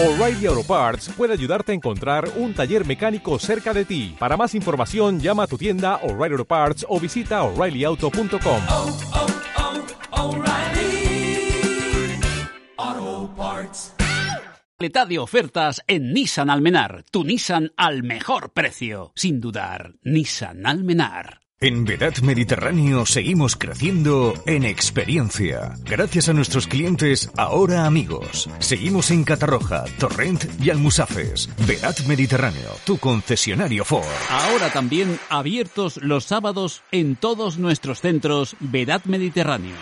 [0.00, 4.14] O'Reilly Auto Parts puede ayudarte a encontrar un taller mecánico cerca de ti.
[4.16, 8.62] Para más información, llama a tu tienda O'Reilly Auto Parts o visita oreillyauto.com.
[8.68, 8.96] oh,
[10.12, 11.50] oh, O'Reilly
[12.76, 13.94] Auto Parts.
[14.78, 19.10] Calidad de ofertas en Nissan Almenar, tu Nissan al mejor precio.
[19.16, 21.40] Sin dudar, Nissan Almenar.
[21.60, 25.74] En Vedat Mediterráneo seguimos creciendo en experiencia.
[25.82, 28.48] Gracias a nuestros clientes, ahora amigos.
[28.60, 31.50] Seguimos en Catarroja, Torrent y Almusafes.
[31.66, 34.06] Vedat Mediterráneo, tu concesionario Ford.
[34.30, 39.74] Ahora también abiertos los sábados en todos nuestros centros Vedat Mediterráneo.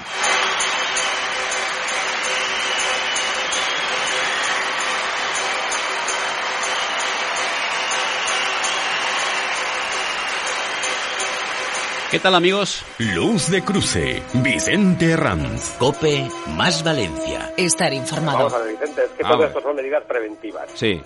[12.10, 12.84] ¿Qué tal amigos?
[12.98, 15.77] Luz de cruce, Vicente Herranz.
[15.78, 17.52] Cope más Valencia.
[17.56, 18.38] Estar informado.
[18.38, 19.48] Vamos a ver, Vicente, es que Ah, todo bueno.
[19.48, 20.70] esto son medidas preventivas.
[20.74, 21.01] Sí.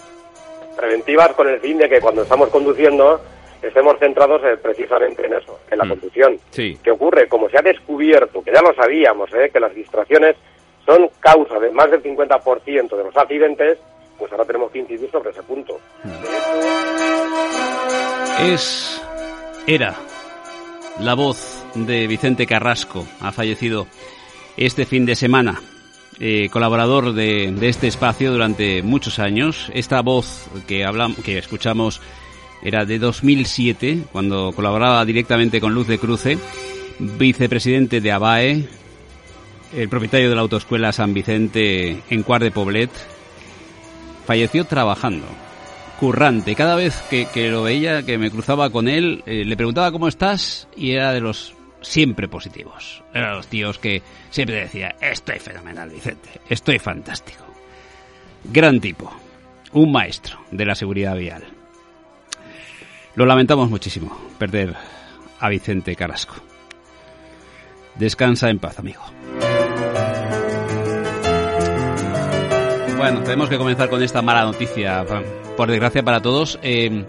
[0.77, 3.21] Preventivas con el fin de que cuando estamos conduciendo
[3.63, 5.89] estemos centrados eh, precisamente en eso, en la Mm.
[5.89, 6.39] conducción.
[6.51, 6.79] Sí.
[6.83, 7.29] ¿Qué ocurre?
[7.29, 10.37] Como se ha descubierto, que ya lo sabíamos, eh, que las distracciones
[10.87, 13.79] son causa de más del 50% de los accidentes,
[14.19, 15.79] pues ahora tenemos que incidir sobre ese punto.
[18.41, 19.03] Es.
[19.67, 19.95] Era
[21.03, 23.07] la voz de Vicente Carrasco.
[23.21, 23.87] Ha fallecido
[24.57, 25.61] este fin de semana.
[26.23, 29.71] eh, colaborador de, de este espacio durante muchos años.
[29.75, 32.01] Esta voz que, hablamos, que escuchamos
[32.63, 36.39] era de 2007, cuando colaboraba directamente con Luz de Cruce,
[36.99, 38.69] vicepresidente de ABAE,
[39.75, 42.91] el propietario de la autoescuela San Vicente en Cuart de Poblet,
[44.27, 45.25] falleció trabajando
[46.01, 46.55] currante.
[46.55, 50.67] Cada vez que, lo veía, que me cruzaba con él, eh, le preguntaba cómo estás
[50.75, 53.05] y era de los siempre positivos.
[53.13, 57.45] Era de los tíos que siempre decía, estoy fenomenal, Vicente, estoy fantástico.
[58.45, 59.13] Gran tipo,
[59.73, 61.45] un maestro de la seguridad vial.
[63.15, 64.75] Lo lamentamos muchísimo, perder
[65.39, 66.37] a Vicente Carrasco.
[67.97, 69.03] Descansa en paz, amigo.
[72.97, 75.05] Bueno, tenemos que comenzar con esta mala noticia,
[75.61, 76.59] por desgracia para todos.
[76.63, 77.05] Eh,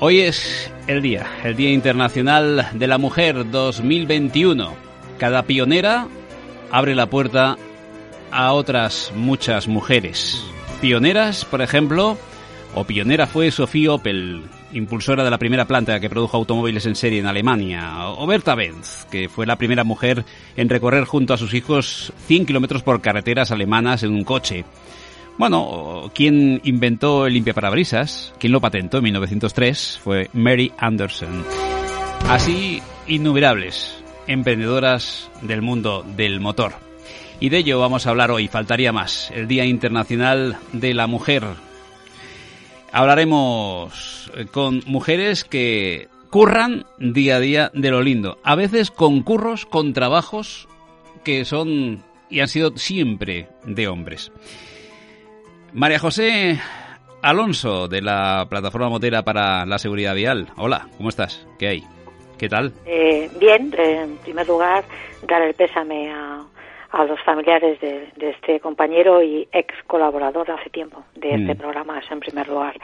[0.00, 4.74] hoy es el día, el Día Internacional de la Mujer 2021.
[5.16, 6.08] Cada pionera
[6.72, 7.56] abre la puerta
[8.32, 10.44] a otras muchas mujeres.
[10.80, 12.18] Pioneras, por ejemplo,
[12.74, 14.42] o pionera fue Sophie Opel,
[14.72, 19.06] impulsora de la primera planta que produjo automóviles en serie en Alemania, o Berta Benz,
[19.08, 20.24] que fue la primera mujer
[20.56, 24.64] en recorrer junto a sus hijos 100 kilómetros por carreteras alemanas en un coche.
[25.36, 31.44] Bueno, quien inventó el limpiaparabrisas, quien lo patentó en 1903, fue Mary Anderson.
[32.28, 36.72] Así, innumerables emprendedoras del mundo del motor.
[37.40, 41.44] Y de ello vamos a hablar hoy, faltaría más, el Día Internacional de la Mujer.
[42.92, 49.66] Hablaremos con mujeres que curran día a día de lo lindo, a veces con curros,
[49.66, 50.68] con trabajos
[51.24, 54.32] que son y han sido siempre de hombres.
[55.74, 56.58] María José
[57.22, 60.48] Alonso, de la Plataforma Motera para la Seguridad Vial.
[60.56, 61.46] Hola, ¿cómo estás?
[61.58, 61.82] ¿Qué hay?
[62.38, 62.72] ¿Qué tal?
[62.86, 64.84] Eh, bien, eh, en primer lugar,
[65.26, 66.42] dar el pésame a,
[66.92, 71.58] a los familiares de, de este compañero y ex colaborador hace tiempo de este Mm.
[71.58, 72.74] programa, eso en primer lugar.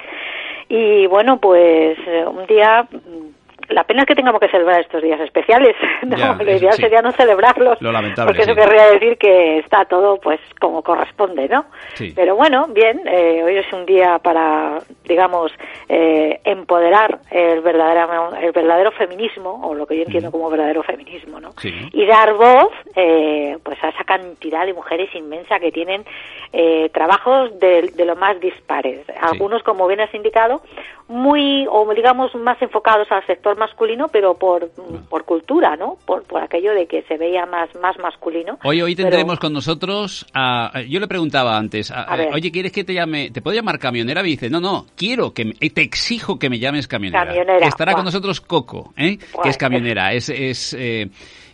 [0.68, 3.39] Y bueno, pues eh, un día, mm,
[3.70, 6.16] la pena es que tengamos que celebrar estos días especiales, ¿no?
[6.16, 6.82] Ya, lo ideal sí.
[6.82, 8.60] sería no celebrarlos, Lo lamentable, porque eso sí.
[8.60, 11.66] querría decir que está todo pues como corresponde, ¿no?
[11.94, 12.12] Sí.
[12.14, 15.52] Pero bueno, bien, eh, hoy es un día para, digamos,
[15.88, 21.40] eh, empoderar el verdadero, el verdadero feminismo, o lo que yo entiendo como verdadero feminismo,
[21.40, 21.50] ¿no?
[21.62, 26.04] Y dar voz, eh, pues a esa cantidad de mujeres inmensa que tienen
[26.52, 29.06] eh, trabajos de, de lo más dispares.
[29.20, 30.62] Algunos, como bien has indicado,
[31.10, 34.70] muy, o digamos, más enfocados al sector masculino, pero por,
[35.08, 35.96] por cultura, ¿no?
[36.04, 38.58] Por, por aquello de que se veía más, más masculino.
[38.64, 40.80] Hoy, hoy Pero- tendremos con nosotros a...
[40.88, 42.30] Yo le preguntaba antes, a- A ver.
[42.34, 43.30] oye, ¿quieres que te llame?
[43.30, 44.22] ¿Te puedo llamar camionera?
[44.22, 45.44] Y dice, no, no, quiero que...
[45.44, 47.24] me- te exijo que me llames camionera.
[47.26, 49.18] Camionera, Estará con nosotros Coco, ¿eh?
[49.42, 51.08] Que es camionera, es, es eh,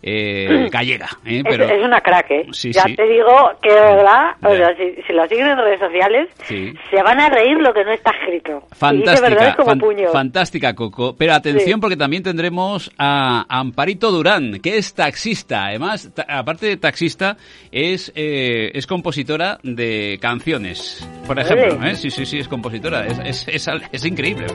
[0.08, 1.42] eh, gallega, ¿eh?
[1.44, 1.64] Pero...
[1.64, 2.46] es una crack, ¿eh?
[2.52, 2.94] Sí, ya sí.
[2.94, 4.66] te digo que de verdad, o Ya.
[4.68, 6.72] sea, si, si lo siguen en redes sociales, Sí.
[6.90, 8.52] se van a reír lo que no está escrito.
[8.52, 10.12] Y dice Fantástica, como fan- puños.
[10.12, 11.16] fantástica Coco.
[11.18, 15.66] Pero atención porque también tendremos a Amparito Durán, que es taxista.
[15.66, 17.36] Además, ta- aparte de taxista,
[17.72, 21.06] es, eh, es compositora de canciones.
[21.26, 21.96] Por ejemplo, ¿eh?
[21.96, 24.46] sí, sí, sí, es compositora, es, es, es, increíble.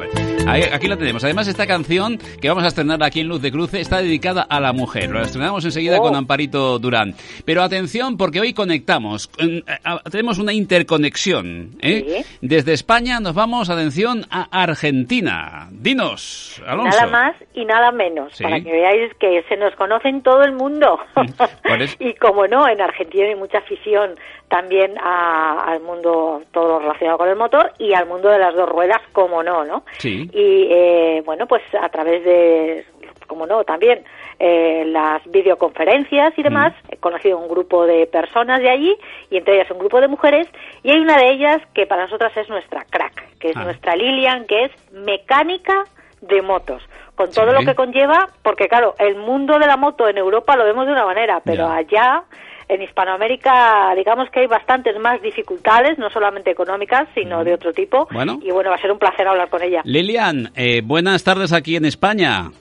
[0.71, 1.23] aquí la tenemos.
[1.23, 4.59] Además, esta canción que vamos a estrenar aquí en Luz de Cruce está dedicada a
[4.59, 5.09] la mujer.
[5.09, 5.19] Lo
[5.49, 6.17] enseguida con oh.
[6.17, 7.15] Amparito Durán.
[7.45, 9.63] Pero atención, porque hoy conectamos, eh,
[10.11, 11.71] tenemos una interconexión.
[11.81, 12.23] ¿eh?
[12.41, 15.67] Desde España nos vamos, atención, a Argentina.
[15.71, 16.97] Dinos, Alonso.
[16.97, 20.53] Nada más y nada menos, para que veáis que se nos conoce en todo el
[20.53, 20.99] mundo.
[21.99, 24.15] y como no, en Argentina hay mucha afición
[24.51, 29.01] también al mundo todo relacionado con el motor y al mundo de las dos ruedas,
[29.13, 29.83] como no, ¿no?
[29.97, 30.29] Sí.
[30.33, 32.85] Y eh, bueno, pues a través de,
[33.27, 34.03] como no, también
[34.39, 36.93] eh, las videoconferencias y demás, mm.
[36.93, 38.95] he conocido un grupo de personas de allí
[39.29, 40.47] y entre ellas un grupo de mujeres
[40.83, 43.63] y hay una de ellas que para nosotras es nuestra crack, que es ah.
[43.63, 45.85] nuestra Lilian, que es mecánica
[46.21, 46.83] de motos
[47.15, 50.63] con todo lo que conlleva, porque claro, el mundo de la moto en Europa lo
[50.63, 52.23] vemos de una manera, pero allá
[52.67, 58.07] en Hispanoamérica, digamos que hay bastantes más dificultades, no solamente económicas, sino de otro tipo.
[58.11, 58.39] Bueno.
[58.41, 59.81] Y bueno, va a ser un placer hablar con ella.
[59.83, 62.51] Lilian, eh, buenas tardes aquí en España.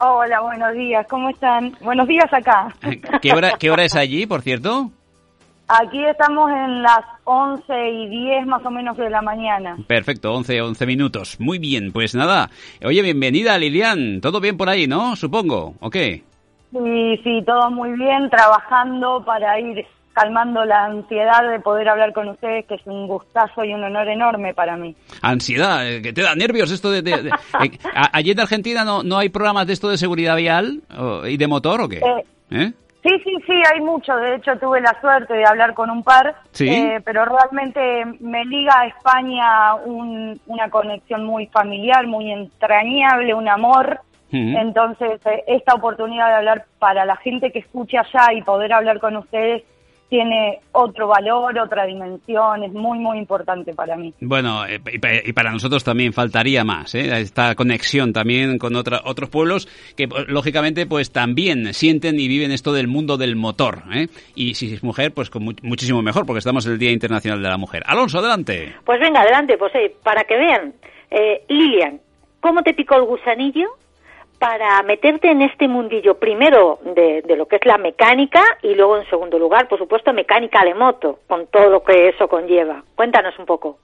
[0.00, 1.72] Hola, buenos días, ¿cómo están?
[1.80, 2.68] Buenos días acá.
[2.82, 4.90] Eh, ¿Qué hora, qué hora es allí, por cierto?
[5.66, 9.76] Aquí estamos en las 11 y 10 más o menos de la mañana.
[9.88, 11.40] Perfecto, 11, 11 minutos.
[11.40, 12.48] Muy bien, pues nada.
[12.84, 14.20] Oye, bienvenida Lilian.
[14.20, 15.16] ¿Todo bien por ahí, no?
[15.16, 16.22] Supongo, ¿o qué?
[16.70, 19.84] Sí, sí, todo muy bien, trabajando para ir
[20.18, 24.08] calmando la ansiedad de poder hablar con ustedes, que es un gustazo y un honor
[24.08, 24.96] enorme para mí.
[25.22, 26.98] Ansiedad, eh, que te da nervios esto de...
[26.98, 27.30] Eh,
[28.12, 30.82] ¿Allí en Argentina no, no hay programas de esto de seguridad vial
[31.26, 31.98] y de motor o qué?
[31.98, 32.72] Eh,
[33.02, 34.16] sí, sí, sí, hay mucho.
[34.16, 36.34] De hecho, tuve la suerte de hablar con un par,
[37.04, 39.74] pero realmente me liga a España
[40.46, 44.00] una conexión muy familiar, muy entrañable, un amor
[44.30, 49.16] entonces, esta oportunidad de hablar para la gente que escucha allá y poder hablar con
[49.16, 49.62] ustedes
[50.08, 54.14] tiene otro valor, otra dimensión, es muy, muy importante para mí.
[54.20, 54.80] Bueno, eh,
[55.24, 57.20] y para nosotros también faltaría más, ¿eh?
[57.20, 62.72] esta conexión también con otra, otros pueblos que, lógicamente, pues también sienten y viven esto
[62.72, 63.82] del mundo del motor.
[63.92, 64.08] ¿eh?
[64.34, 67.48] Y si es mujer, pues con muchísimo mejor, porque estamos en el Día Internacional de
[67.48, 67.82] la Mujer.
[67.86, 68.74] Alonso, adelante.
[68.84, 69.72] Pues venga, adelante, pues
[70.02, 70.74] para que vean.
[71.48, 72.00] Lilian,
[72.40, 73.68] ¿cómo te picó el gusanillo?
[74.38, 79.08] Para meterte en este mundillo, primero de, lo que es la mecánica y luego, en
[79.10, 82.82] segundo lugar, por supuesto, mecánica de moto, con todo lo que eso conlleva.
[82.94, 83.78] Cuéntanos un poco.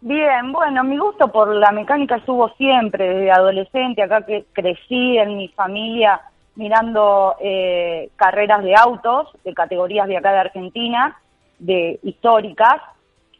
[0.00, 5.36] Bien, bueno, mi gusto por la mecánica estuvo siempre, desde adolescente, acá que crecí en
[5.36, 6.22] mi familia
[6.54, 11.18] mirando eh, carreras de autos, de categorías de acá de Argentina,
[11.58, 12.80] de históricas,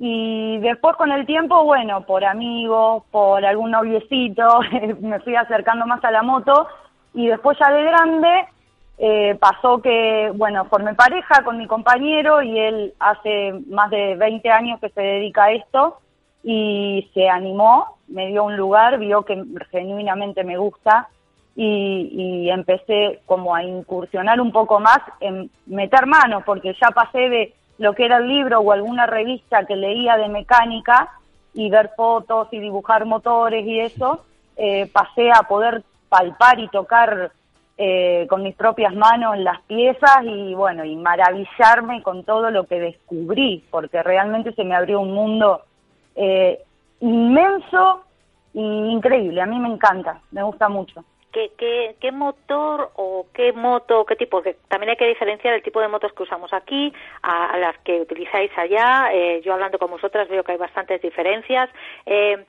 [0.03, 4.61] y después con el tiempo, bueno, por amigos, por algún noviecito,
[5.01, 6.67] me fui acercando más a la moto.
[7.13, 8.47] Y después ya de grande
[8.97, 14.49] eh, pasó que, bueno, formé pareja con mi compañero y él hace más de 20
[14.51, 15.99] años que se dedica a esto
[16.43, 21.11] y se animó, me dio un lugar, vio que genuinamente me gusta
[21.55, 22.09] y,
[22.47, 27.55] y empecé como a incursionar un poco más en meter manos porque ya pasé de
[27.81, 31.09] lo que era el libro o alguna revista que leía de mecánica
[31.55, 34.23] y ver fotos y dibujar motores y eso,
[34.59, 37.33] eh, pasé a poder palpar y tocar
[37.79, 42.79] eh, con mis propias manos las piezas y bueno, y maravillarme con todo lo que
[42.79, 45.63] descubrí, porque realmente se me abrió un mundo
[46.15, 46.63] eh,
[47.01, 48.05] inmenso
[48.53, 49.41] e increíble.
[49.41, 51.03] A mí me encanta, me gusta mucho.
[51.33, 54.43] ¿Qué, qué, qué motor o qué moto, qué tipo?
[54.43, 56.93] Que también hay que diferenciar el tipo de motos que usamos aquí
[57.23, 59.11] a, las que utilizáis allá.
[59.13, 61.71] Eh, yo hablando con vosotras veo que hay bastantes diferencias.
[62.05, 62.45] Eh,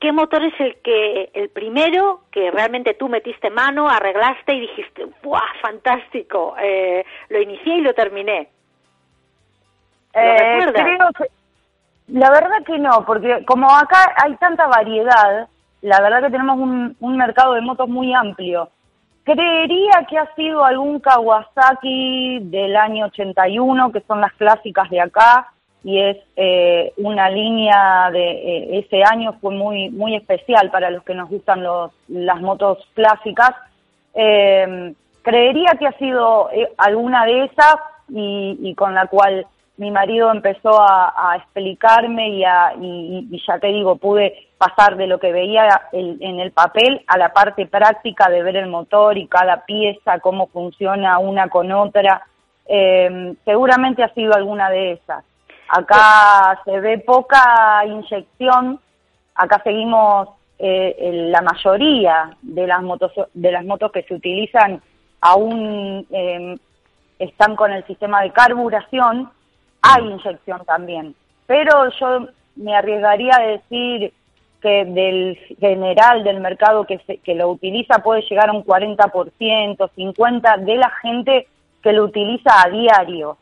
[0.00, 5.06] ¿Qué motor es el que el primero que realmente tú metiste mano, arreglaste y dijiste,
[5.22, 6.54] ¡buah, fantástico!
[6.60, 8.48] Eh, lo inicié y lo terminé.
[10.14, 11.30] ¿Lo creo que,
[12.08, 15.48] la verdad que no, porque como acá hay tanta variedad,
[15.82, 18.70] la verdad que tenemos un, un mercado de motos muy amplio.
[19.24, 25.48] Creería que ha sido algún Kawasaki del año 81, que son las clásicas de acá,
[25.84, 31.04] y es eh, una línea de eh, ese año fue muy muy especial para los
[31.04, 33.50] que nos gustan los, las motos clásicas.
[34.14, 37.76] Eh, creería que ha sido alguna de esas
[38.08, 39.46] y con la cual
[39.78, 42.44] mi marido empezó a, explicarme y,
[43.30, 47.32] y, ya te digo, pude pasar de lo que veía en el papel a la
[47.32, 52.26] parte práctica de ver el motor y cada pieza, cómo funciona una con otra.
[52.66, 55.24] Eh, seguramente ha sido alguna de esas.
[55.68, 58.80] Acá se ve poca inyección,
[59.34, 64.82] acá seguimos eh, la mayoría de las motos de las motos que se utilizan
[65.20, 66.56] aún eh,
[67.20, 69.30] están con el sistema de carburación
[69.82, 71.14] hay inyección también.
[71.46, 74.12] pero yo me arriesgaría a decir
[74.60, 79.76] que del general del mercado que, se- que lo utiliza puede llegar a un 40%,
[79.96, 81.46] 50% de la gente
[81.82, 83.38] que lo utiliza a diario.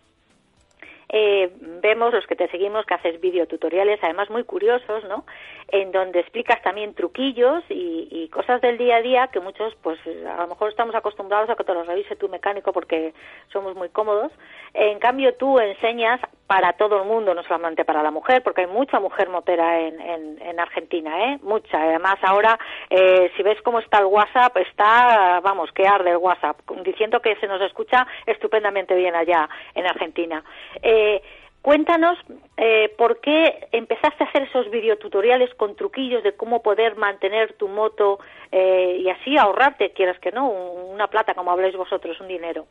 [1.08, 1.52] Eh,
[1.82, 5.24] vemos los que te seguimos que haces videotutoriales, además muy curiosos, ¿no?
[5.68, 10.00] En donde explicas también truquillos y, y cosas del día a día que muchos, pues
[10.06, 13.14] a lo mejor estamos acostumbrados a que te los revise tu mecánico porque
[13.52, 14.32] somos muy cómodos.
[14.78, 18.66] En cambio, tú enseñas para todo el mundo, no solamente para la mujer, porque hay
[18.68, 21.38] mucha mujer motera en, en, en Argentina, ¿eh?
[21.42, 21.80] Mucha.
[21.82, 22.58] Además, ahora,
[22.90, 27.34] eh, si ves cómo está el WhatsApp, está, vamos, que arde el WhatsApp, diciendo que
[27.36, 30.44] se nos escucha estupendamente bien allá en Argentina.
[30.82, 31.20] Eh,
[31.62, 32.16] cuéntanos
[32.56, 37.66] eh, por qué empezaste a hacer esos videotutoriales con truquillos de cómo poder mantener tu
[37.66, 38.20] moto
[38.52, 42.66] eh, y así ahorrarte, quieras que no, un- una plata, como habláis vosotros, un dinero.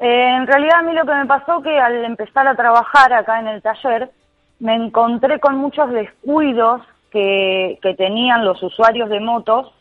[0.00, 3.40] Eh, en realidad a mí lo que me pasó que al empezar a trabajar acá
[3.40, 4.10] en el taller
[4.58, 9.72] me encontré con muchos descuidos que, que tenían los usuarios de motos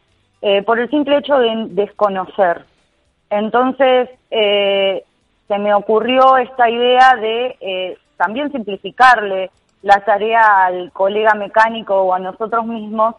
[0.42, 2.66] eh, por el simple hecho de desconocer.
[3.30, 5.04] Entonces eh,
[5.48, 9.52] se me ocurrió esta idea de eh, también simplificarle
[9.82, 13.16] la tarea al colega mecánico o a nosotros mismos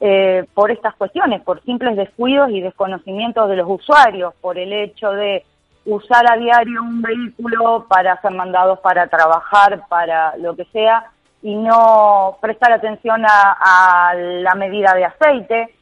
[0.00, 5.10] eh, por estas cuestiones, por simples descuidos y desconocimientos de los usuarios, por el hecho
[5.12, 5.44] de
[5.88, 11.10] usar a diario un vehículo para ser mandados para trabajar, para lo que sea,
[11.42, 15.74] y no prestar atención a, a la medida de aceite,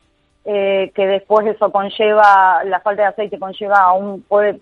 [0.45, 4.61] eh, que después eso conlleva, la falta de aceite conlleva a un, puede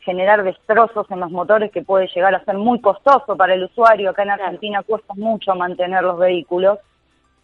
[0.00, 4.10] generar destrozos en los motores que puede llegar a ser muy costoso para el usuario.
[4.10, 6.78] Acá en Argentina cuesta mucho mantener los vehículos.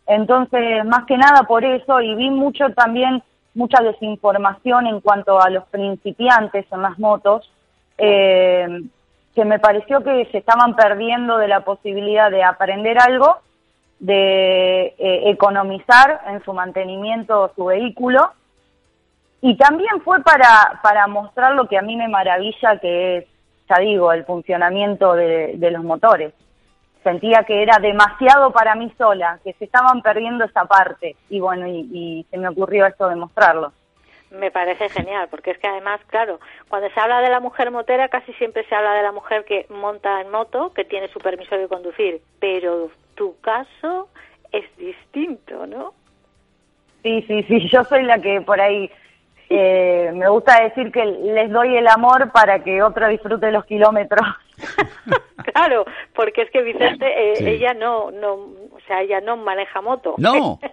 [0.07, 3.23] Entonces, más que nada por eso, y vi mucho también,
[3.55, 7.51] mucha desinformación en cuanto a los principiantes en las motos,
[7.99, 8.83] eh,
[9.35, 13.39] que me pareció que se estaban perdiendo de la posibilidad de aprender algo,
[13.99, 18.33] de eh, economizar en su mantenimiento su vehículo,
[19.41, 23.27] y también fue para, para mostrar lo que a mí me maravilla, que es,
[23.69, 26.33] ya digo, el funcionamiento de, de los motores
[27.05, 31.69] sentía que era demasiado para mí sola, que se estaban perdiendo esa parte y bueno,
[31.69, 33.73] y, y se me ocurrió esto de mostrarlo.
[34.31, 38.09] Me parece genial, porque es que además, claro, cuando se habla de la mujer motera,
[38.09, 41.57] casi siempre se habla de la mujer que monta en moto, que tiene su permiso
[41.57, 44.09] de conducir, pero tu caso
[44.51, 45.95] es distinto, ¿no?
[47.05, 48.91] Sí, sí, sí, yo soy la que por ahí
[49.57, 54.27] eh, me gusta decir que les doy el amor para que otro disfrute los kilómetros.
[55.53, 55.85] claro,
[56.15, 57.47] porque es que Vicente, eh, Sí.
[57.49, 60.15] ella no, no, o sea, ella no maneja moto.
[60.19, 60.59] No.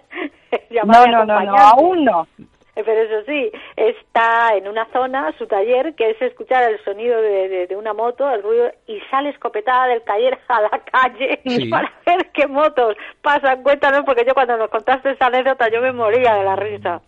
[0.70, 2.28] Ella No, no, no, no, aún no.
[2.76, 7.22] Eh, Pero eso sí, está en una zona, su taller, que es escuchar el sonido
[7.22, 11.40] de, de- de una moto, el ruido, y sale escopetada del taller a la calle
[11.46, 11.70] Sí.
[11.70, 13.64] para ver qué motos pasan.
[13.64, 17.02] Cuéntanos, porque yo cuando nos contaste esa anécdota yo me moría de la risa.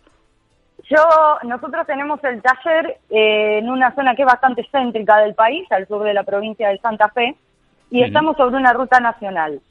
[0.89, 0.97] Yo,
[1.43, 5.87] nosotros tenemos el taller eh, en una zona que es bastante céntrica del país, al
[5.87, 7.35] sur de la provincia de Santa Fe,
[7.89, 9.61] y estamos sobre una ruta nacional,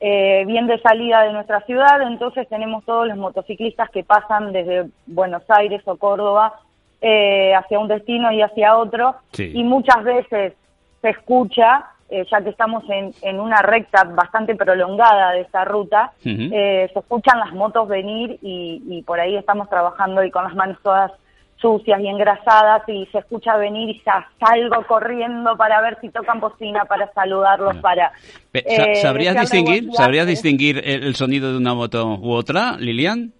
[0.00, 4.88] eh, bien de salida de nuestra ciudad, entonces tenemos todos los motociclistas que pasan desde
[5.06, 6.60] Buenos Aires o Córdoba
[7.00, 9.50] eh, hacia un destino y hacia otro, Sí.
[9.54, 10.52] y muchas veces
[11.00, 16.12] se escucha, eh, ya que estamos en, en una recta bastante prolongada de esta ruta,
[16.24, 20.54] eh, se escuchan las motos venir y, y por ahí estamos trabajando y con las
[20.54, 21.12] manos todas
[21.60, 26.40] sucias y engrasadas y se escucha venir y ya salgo corriendo para ver si tocan
[26.40, 28.12] bocina, para saludarlos, para...
[28.54, 33.32] Eh, ¿Sabrías distinguir, ¿sabrías distinguir el, el sonido de una moto u otra, Lilian?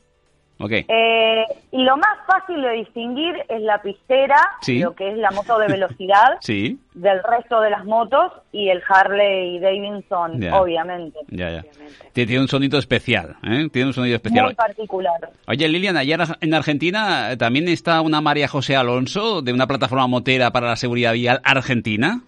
[0.60, 0.72] ¿Ok?
[0.72, 4.78] Eh, y lo más fácil de distinguir es la pistera, Sí.
[4.80, 8.82] lo que es la moto de velocidad, Sí, del resto de las motos y el
[8.86, 10.60] Harley Davidson, Ya.
[10.60, 11.18] obviamente.
[11.28, 11.62] ya, ya.
[12.12, 13.68] Tie- Tiene un sonido especial, ¿eh?
[13.72, 14.44] Tiene un sonido especial.
[14.46, 15.30] Muy particular.
[15.46, 20.06] Oye, Lilian, allá en Argentina eh, también está una María José Alonso de una plataforma
[20.08, 22.20] motera para la seguridad vial argentina.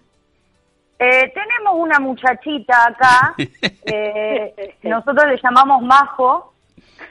[0.99, 3.35] Eh, tenemos una muchachita acá,
[3.85, 6.52] eh, nosotros le llamamos Majo,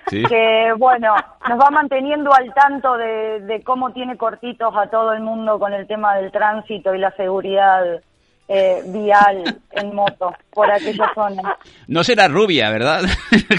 [0.09, 0.23] Sí.
[0.25, 1.15] que bueno,
[1.49, 5.73] nos va manteniendo al tanto de, de cómo tiene cortitos a todo el mundo con
[5.73, 8.01] el tema del tránsito y la seguridad
[8.49, 11.57] eh, vial en moto por aquella zona.
[11.87, 13.03] No será rubia, ¿verdad?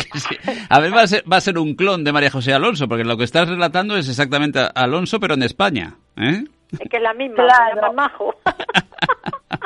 [0.70, 3.04] A ver, va a, ser, va a ser un clon de María José Alonso, porque
[3.06, 5.96] lo que estás relatando es exactamente Alonso, pero en España.
[6.18, 6.44] ¿eh?
[6.74, 7.76] Es que es la misma, Claro.
[7.82, 8.36] llama Majo.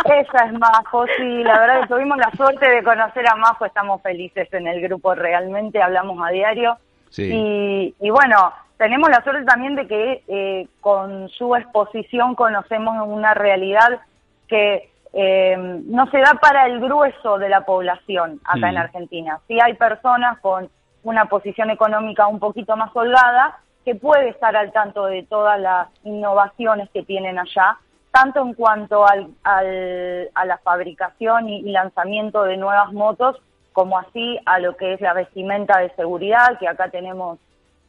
[0.06, 4.02] Esa es Majo, sí, la verdad que tuvimos la suerte de conocer a Majo, estamos
[4.02, 6.78] felices en el grupo realmente, hablamos a diario.
[7.10, 7.30] Sí.
[7.32, 13.34] Y, y bueno, tenemos la suerte también de que eh, con su exposición conocemos una
[13.34, 14.00] realidad
[14.48, 18.80] que eh, no se da para el grueso de la población acá en Mm.
[18.80, 19.40] Argentina.
[19.48, 20.70] Sí hay personas con
[21.04, 25.88] una posición económica un poquito más holgada que puede estar al tanto de todas las
[26.04, 27.78] innovaciones que tienen allá,
[28.20, 33.36] tanto en cuanto al, al- a la fabricación y, lanzamiento de nuevas motos,
[33.74, 37.38] como así a lo que es la vestimenta de seguridad, que acá tenemos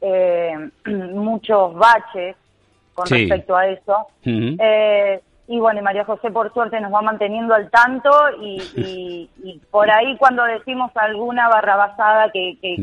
[0.01, 0.55] eh,
[0.87, 2.37] muchos baches
[2.95, 3.15] con Sí.
[3.27, 4.07] respecto a eso.
[4.25, 8.11] Eh, y bueno, y María José por suerte nos va manteniendo al tanto
[8.43, 12.77] y, y- y por ahí cuando decimos alguna barrabasada que, que.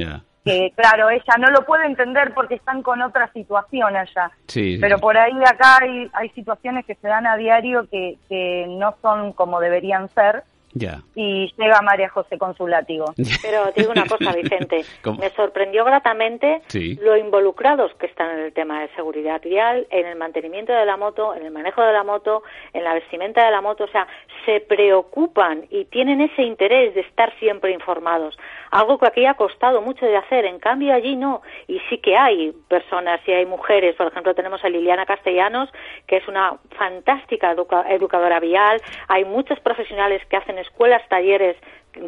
[0.45, 4.31] Que, claro, ella no lo puede entender porque están con otra situación allá.
[4.47, 4.77] Sí, sí.
[4.79, 8.95] Pero por ahí acá hay, hay situaciones que se dan a diario que, que no
[9.01, 10.43] son como deberían ser
[10.77, 10.99] Ya.
[11.15, 13.05] y llega María José con su látigo.
[13.41, 14.83] Pero te digo una cosa, Vicente.
[15.01, 15.19] ¿Cómo?
[15.19, 16.95] Me sorprendió gratamente Sí.
[17.01, 20.97] lo involucrados que están en el tema de seguridad vial, en el mantenimiento de la
[20.97, 23.85] moto, en el manejo de la moto, en la vestimenta de la moto.
[23.85, 24.05] O sea,
[24.45, 28.37] se preocupan y tienen ese interés de estar siempre informados.
[28.71, 30.45] Algo que aquí ha costado mucho de hacer.
[30.45, 31.41] En cambio, allí no.
[31.67, 33.95] Y sí que hay personas y hay mujeres.
[33.95, 35.69] Por ejemplo, tenemos a Liliana Castellanos,
[36.07, 38.81] que es una fantástica educa- educadora vial.
[39.07, 41.55] Hay muchos profesionales que hacen escuelas, talleres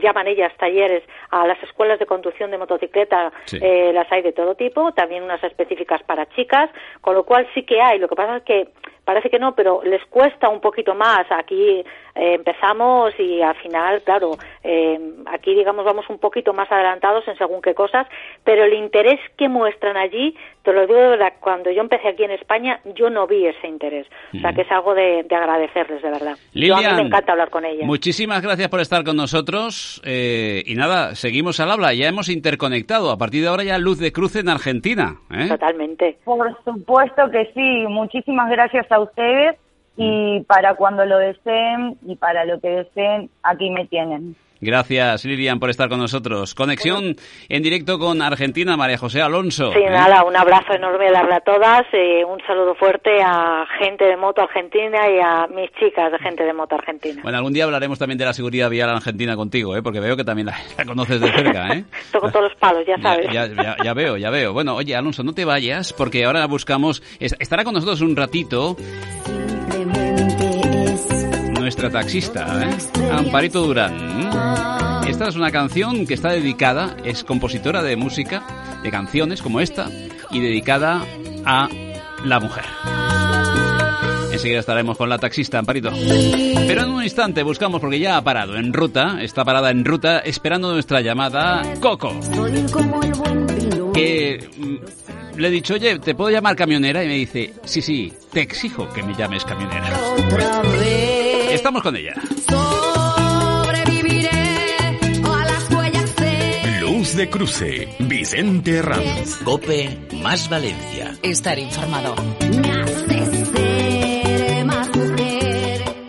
[0.01, 3.57] llaman ellas talleres a las escuelas de conducción de motocicleta, Sí.
[3.61, 6.69] eh, las hay de todo tipo, también unas específicas para chicas,
[7.01, 7.99] con lo cual sí que hay.
[7.99, 8.67] Lo que pasa es que
[9.05, 11.25] parece que no, pero les cuesta un poquito más.
[11.31, 11.83] Aquí eh,
[12.33, 14.31] empezamos y al final, claro,
[14.63, 18.05] eh, aquí digamos vamos un poquito más adelantados en según qué cosas,
[18.43, 22.23] pero el interés que muestran allí, te lo digo de verdad, cuando yo empecé aquí
[22.25, 24.07] en España, yo no vi ese interés.
[24.35, 26.35] O sea que es algo de, de agradecerles, de verdad.
[26.53, 27.85] Yo a mí Lilian, me encanta hablar con ellas.
[27.85, 29.76] Muchísimas gracias por estar con nosotros.
[30.03, 31.93] Eh, y nada, seguimos al habla.
[31.93, 33.11] Ya hemos interconectado.
[33.11, 35.17] A partir de ahora ya luz de cruce en Argentina.
[35.31, 35.47] ¿eh?
[35.47, 36.17] Totalmente.
[36.23, 39.55] Por supuesto que sí, muchísimas gracias a ustedes
[39.97, 40.01] Mm.
[40.03, 44.35] y para cuando lo deseen y para lo que deseen, aquí me tienen.
[44.61, 46.55] Gracias, Lilian, por estar con nosotros.
[46.55, 47.15] Conexión
[47.49, 49.71] en directo con Argentina, María José Alonso.
[49.71, 49.89] Sí, ¿eh?
[49.89, 54.41] nada, un abrazo enorme darle a todas, eh, un saludo fuerte a gente de moto
[54.41, 57.21] argentina y a mis chicas de gente de moto argentina.
[57.23, 59.81] Bueno, algún día hablaremos también de la seguridad vial argentina contigo, ¿eh?
[59.83, 61.67] porque veo que también la, la conoces de cerca.
[61.73, 61.83] ¿eh?
[62.11, 63.27] Toco todos los palos, ya sabes.
[63.31, 64.53] ya, ya- ya veo, ya veo.
[64.53, 67.03] Bueno, oye, Alonso, no te vayas, porque ahora buscamos...
[67.19, 68.75] es- Estará con nosotros un ratito
[71.67, 72.77] nuestra taxista, ¿eh?
[73.11, 73.93] Amparito Durán.
[75.05, 78.41] Esta es una canción que está dedicada, es compositora de música,
[78.83, 79.89] de canciones como esta,
[80.31, 81.03] y dedicada
[81.43, 81.67] a
[82.23, 82.63] la mujer.
[84.31, 85.91] Enseguida estaremos con la taxista, Amparito.
[85.91, 90.19] Pero en un instante buscamos, porque ya ha parado en ruta, está parada en ruta,
[90.19, 92.17] esperando nuestra llamada Coco.
[93.93, 97.03] Que mm, le he dicho, oye, ¿te puedo llamar camionera?
[97.03, 99.89] Y me dice, sí, sí, te exijo que me llames camionera.
[101.49, 102.13] Estamos con ella.
[106.81, 107.87] Luz de cruce.
[107.99, 109.37] Vicente Ranz.
[109.43, 111.17] Cope más Valencia.
[111.21, 112.15] Estar informado.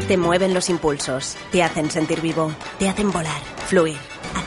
[0.09, 3.99] Te mueven los impulsos, te hacen sentir vivo, te hacen volar, fluir.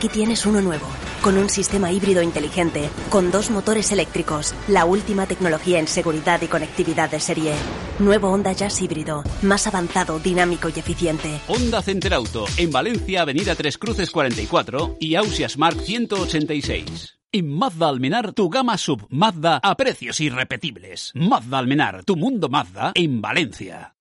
[0.01, 0.87] Aquí tienes uno nuevo,
[1.21, 6.47] con un sistema híbrido inteligente, con dos motores eléctricos, la última tecnología en seguridad y
[6.47, 7.53] conectividad de serie.
[7.99, 11.39] Nuevo Honda Jazz híbrido, más avanzado, dinámico y eficiente.
[11.47, 17.19] Honda Center Auto, en Valencia, Avenida Tres Cruces 44 y Ausias Mark 186.
[17.31, 21.11] En Mazda Almenar, tu gama sub Mazda a precios irrepetibles.
[21.13, 23.93] Mazda Almenar, tu mundo Mazda en Valencia.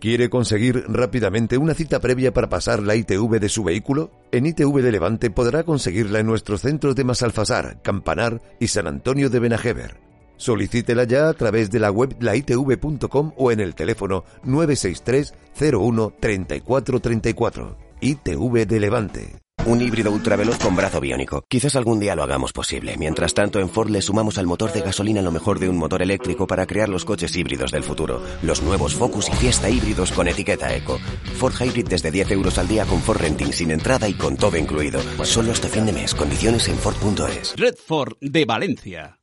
[0.00, 4.10] ¿Quiere conseguir rápidamente una cita previa para pasar la ITV de su vehículo?
[4.30, 9.28] En ITV de Levante podrá conseguirla en nuestros centros de Masalfasar, Campanar y San Antonio
[9.28, 10.00] de Benajever.
[10.36, 17.00] Solicítela ya a través de la web laitv.com o en el teléfono 963 01 34
[17.00, 17.76] 34.
[18.00, 19.47] ITV de Levante.
[19.68, 21.44] Un híbrido ultraveloz con brazo biónico.
[21.46, 22.96] Quizás algún día lo hagamos posible.
[22.96, 26.00] Mientras tanto, en Ford le sumamos al motor de gasolina lo mejor de un motor
[26.00, 28.22] eléctrico para crear los coches híbridos del futuro.
[28.40, 30.98] Los nuevos Focus y Fiesta híbridos con etiqueta Eco.
[31.36, 34.56] Ford Hybrid desde 10 euros al día con Ford Renting sin entrada y con todo
[34.56, 35.02] incluido.
[35.22, 36.14] Solo este fin de mes.
[36.14, 37.54] Condiciones en Ford.es.
[37.54, 39.18] Redford de Valencia.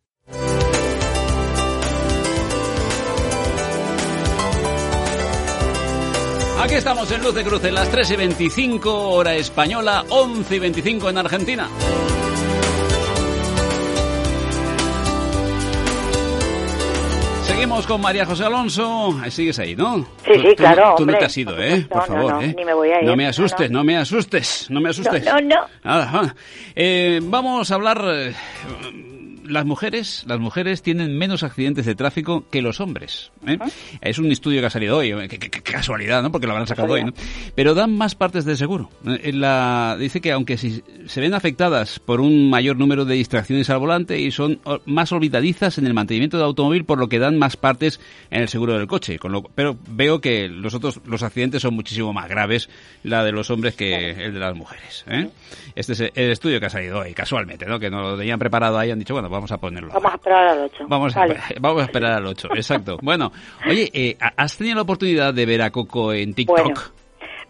[6.59, 11.09] Aquí estamos en Luz de Cruce, las 3 y 25 hora española, 11 y 25
[11.09, 11.69] en Argentina.
[17.43, 19.15] Seguimos con María José Alonso.
[19.29, 19.97] Sigues ahí, ¿no?
[20.25, 21.85] Sí, sí, Tú- claro, Tú no te has ido, ¿eh?
[21.87, 22.53] Por No, favor, no, ¿eh?
[22.57, 23.05] ni me voy a ir.
[23.07, 25.23] No me asustes, no, me asustes, no me asustes.
[25.25, 26.35] No, no, nada.
[26.75, 28.33] Eh, vamos a hablar eh,
[29.47, 33.31] las mujeres, las mujeres tienen menos accidentes de tráfico que los hombres.
[33.47, 33.57] ¿eh?
[34.01, 36.31] Es un estudio que ha salido hoy, qué, qué- qué casualidad, ¿no?
[36.31, 37.13] Porque lo habrán sacado hoy, ¿no?
[37.55, 38.89] Pero dan más partes de seguro.
[39.05, 43.15] Eh, en la- dice que aunque si se ven afectadas por un mayor número de
[43.15, 47.19] distracciones al volante y son más olvidadizas en el mantenimiento del automóvil, por lo que
[47.19, 47.99] dan más partes
[48.31, 49.19] en el seguro del coche.
[49.19, 52.69] Con lo, pero veo que los otros, los accidentes son muchísimo más graves,
[53.03, 55.05] la de los hombres que el de las mujeres.
[55.07, 55.29] ¿eh?
[55.75, 57.79] Este es el estudio que ha salido hoy, casualmente, ¿no?
[57.79, 59.89] Que no lo tenían preparado ahí, han dicho, bueno, vamos a ponerlo.
[59.93, 60.85] Vamos a esperar al 8.
[60.87, 61.25] Vamos a,
[61.59, 62.97] vamos a esperar al 8, exacto.
[63.05, 63.31] Bueno,
[63.67, 66.59] oye, eh, ¿has tenido la oportunidad de ver a Coco en TikTok?
[66.59, 66.81] Bueno,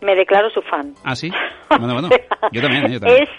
[0.01, 0.93] me declaro su fan.
[1.03, 1.31] ¿Ah, sí?
[1.69, 2.09] Bueno, bueno,
[2.51, 3.23] yo también, yo también.
[3.23, 3.29] Es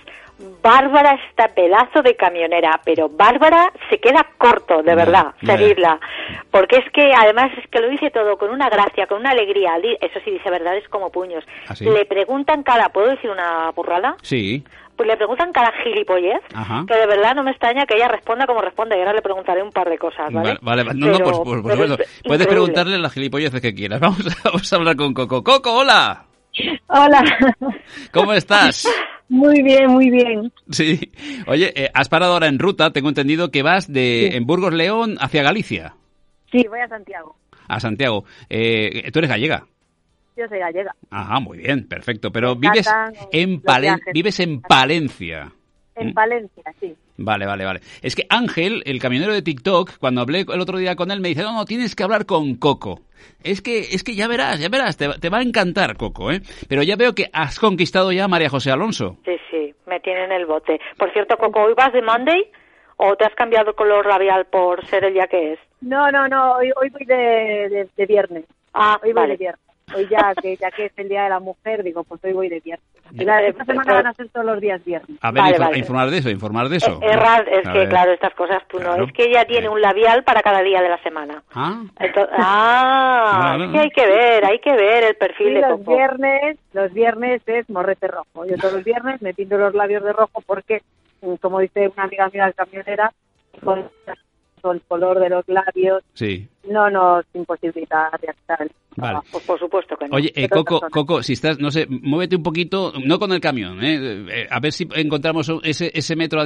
[0.63, 5.57] Bárbara esta pedazo de camionera, pero Bárbara se queda corto, de verdad, ya.
[5.57, 6.01] seguirla.
[6.51, 9.77] Porque es que además es que lo dice todo con una gracia, con una alegría.
[10.01, 11.45] Eso sí, dice verdades como puños.
[11.69, 11.85] ¿Ah, sí?
[11.85, 14.17] Le preguntan cada, ¿puedo decir una burrada?
[14.23, 14.65] Sí,
[14.97, 16.85] Pues le preguntan cada gilipollez, Ajá.
[16.89, 18.97] que de verdad no me extraña que ella responda como responde.
[18.97, 20.57] Y ahora le preguntaré un par de cosas, ¿vale?
[20.63, 20.99] vale, vale.
[20.99, 22.03] No, no, Pero- por, por- por pero supuesto.
[22.03, 22.47] es Puedes increíble.
[22.47, 24.01] preguntarle las gilipolleces que quieras.
[24.07, 25.45] Vamos a, vamos a hablar con Coco.
[25.45, 26.25] Coco, hola.
[26.89, 27.23] Hola.
[28.13, 28.89] ¿Cómo estás?
[29.29, 30.53] Muy bien, muy bien.
[30.71, 31.11] Sí.
[31.49, 32.93] Oye, eh, has parado ahora en ruta.
[32.93, 35.95] Tengo entendido que vas de en Burgos León hacia Galicia,
[36.53, 37.35] Sí, voy a Santiago.
[37.67, 38.25] a Santiago.
[38.49, 39.67] Eh, ¿Tú eres gallega?
[40.37, 40.95] Yo soy gallega.
[41.11, 42.31] Ajá, muy bien, perfecto.
[42.31, 42.87] Pero Me vives
[43.33, 45.51] en Palen- vives en Palencia.
[45.95, 46.13] En Mm.
[46.15, 46.95] Palencia, sí.
[47.17, 47.81] Vale, vale, vale.
[48.03, 51.29] Es que Ángel, el camionero de TikTok, cuando hablé el otro día con él, me
[51.29, 53.01] dice, no, no, tienes que hablar con Coco.
[53.43, 56.31] Es que, es que ya verás, ya verás, te, va- te va a encantar, Coco,
[56.31, 56.43] ¿eh?
[56.69, 59.17] Pero ya veo que has conquistado ya a María José Alonso.
[59.25, 60.79] Sí, sí, me tienen el bote.
[60.99, 62.45] Por cierto, Coco, ¿hoy vas de Monday
[62.99, 65.59] o te has cambiado el color labial por ser el día que es?
[65.81, 68.45] No, no, no, hoy, hoy voy de, de, de viernes.
[68.75, 69.33] Ah, hoy voy vale.
[69.33, 69.61] de viernes.
[69.97, 72.49] Hoy ya que, ya que es el Día de la Mujer, digo, pues hoy voy
[72.49, 72.87] de viernes.
[73.13, 75.17] Y la- esta semana van a ser todos los días viernes.
[75.23, 75.79] A ver, Vale, infor- vale.
[75.79, 77.01] informar de eso, informar de eso.
[77.03, 77.17] Es
[77.51, 77.89] es que ver.
[77.89, 78.99] claro, estas cosas tú Claro.
[78.99, 79.05] no.
[79.05, 81.43] Es que ella tiene un labial para cada día de la semana.
[81.55, 83.65] Ah, Entonces, ah, Claro.
[83.65, 85.97] es que hay que ver, hay que ver el perfil Y de los Coco.
[85.97, 88.45] viernes, los viernes es morrete rojo.
[88.45, 90.83] Yo todos los viernes me pinto los labios de rojo porque,
[91.23, 93.13] mm, como dice una amiga mía camionera,
[93.65, 93.89] con
[94.63, 96.49] con el color de los labios sí.
[96.69, 99.19] No nos imposibilita realizar el Vale.
[99.31, 100.17] Pues por supuesto que no.
[100.17, 100.81] Oye, eh, Coco.
[100.91, 104.25] Coco, si estás, no sé, muévete un poquito, no con el camión, ¿eh?
[104.27, 106.45] Eh, a ver si encontramos ese, ese metro a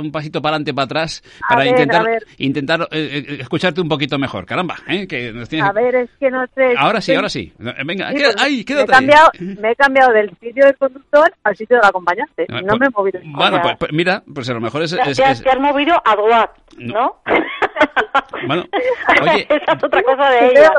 [0.00, 2.06] un pasito para adelante, para atrás, A para ver, intentar,
[2.38, 4.44] intentar eh, eh, escucharte un poquito mejor.
[4.46, 5.06] Caramba, ¿eh?
[5.06, 6.74] Que nos tienes- A ver, es que no sé.
[6.76, 7.52] Ahora sí, ahora sí.
[7.56, 10.76] Venga, Sí, queda- pues, ay, me, he quédate cambiado, me he cambiado del sitio del
[10.78, 12.46] conductor al sitio del acompañante.
[12.48, 13.20] Ah, no pues- me he movido.
[13.26, 14.90] Bueno, pues, pues mira, pues a lo mejor es...
[14.90, 17.22] Te, es- te has, es- te has movido a droite, ¿no?
[18.46, 18.64] bueno,
[19.22, 20.70] oye, Esa es otra cosa de ella.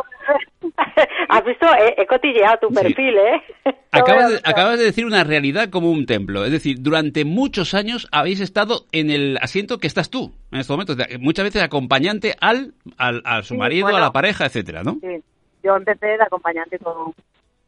[1.29, 2.75] Has visto, he, he cotilleado tu Sí.
[2.83, 3.43] perfil, ¿eh?
[3.91, 6.43] acabas de, acabas de decir una realidad como un templo.
[6.45, 10.75] Es decir, durante muchos años habéis estado en el asiento que estás tú, en estos
[10.77, 10.97] momentos.
[11.19, 13.97] Muchas veces acompañante al, al, a su Sí, marido, bueno.
[13.97, 14.97] a la pareja, etcétera, ¿no?
[15.01, 15.23] Sí.
[15.63, 17.13] Yo empecé de acompañante con,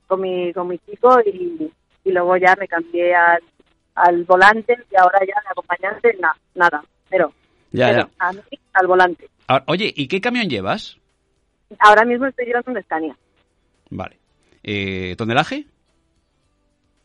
[0.07, 1.71] con, mi, con mi chico y,
[2.03, 3.39] y luego ya me cambié al,
[3.95, 7.31] al volante y ahora ya de acompañante na- nada, pero,
[7.71, 8.09] Ya, pero ya.
[8.19, 8.41] a mí
[8.73, 9.29] al volante.
[9.47, 10.97] Ahora, oye, ¿y qué camión llevas?
[11.79, 13.15] Ahora mismo estoy llevando un Scania.
[13.89, 14.17] Vale.
[14.63, 15.65] Eh, ¿Tonelaje?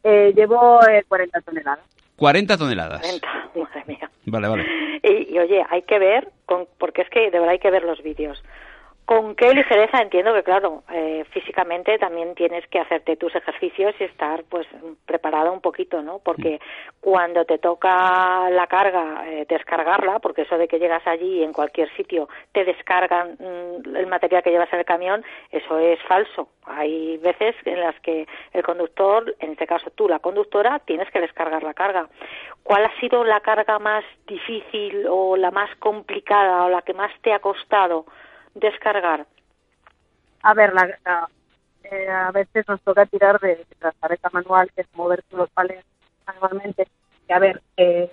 [0.03, 1.85] Eh, llevo eh, 40 toneladas.
[2.16, 3.03] 40 toneladas.
[3.55, 4.11] Madre mía.
[4.27, 4.64] Vale, vale.
[5.03, 7.85] Y, y, oye, hay que ver, con, porque es que de verdad hay que ver
[7.85, 8.42] los vídeos.
[9.05, 14.05] Con qué ligereza entiendo que, claro, eh, físicamente también tienes que hacerte tus ejercicios y
[14.05, 14.67] estar, pues,
[15.05, 16.21] preparada un poquito, ¿no?
[16.21, 16.59] Porque
[17.03, 21.53] cuando te toca la carga, eh, descargarla, porque eso de que llegas allí y en
[21.53, 26.49] cualquier sitio te descargan mm, el material que llevas en el camión, eso es falso.
[26.64, 31.21] Hay veces en las que el conductor, en este caso tú, la conductora, tienes que
[31.21, 32.09] descargar la carga.
[32.62, 37.12] ¿Cuál ha sido la carga más difícil o la más complicada o la que más
[37.21, 38.07] te ha costado
[38.55, 39.27] descargar?
[40.43, 41.29] A ver, la, la-
[41.85, 45.85] eh, a veces nos toca tirar de, de trazareta manual, que es mover los palés
[46.27, 46.88] manualmente.
[47.29, 48.11] Y a ver, eh,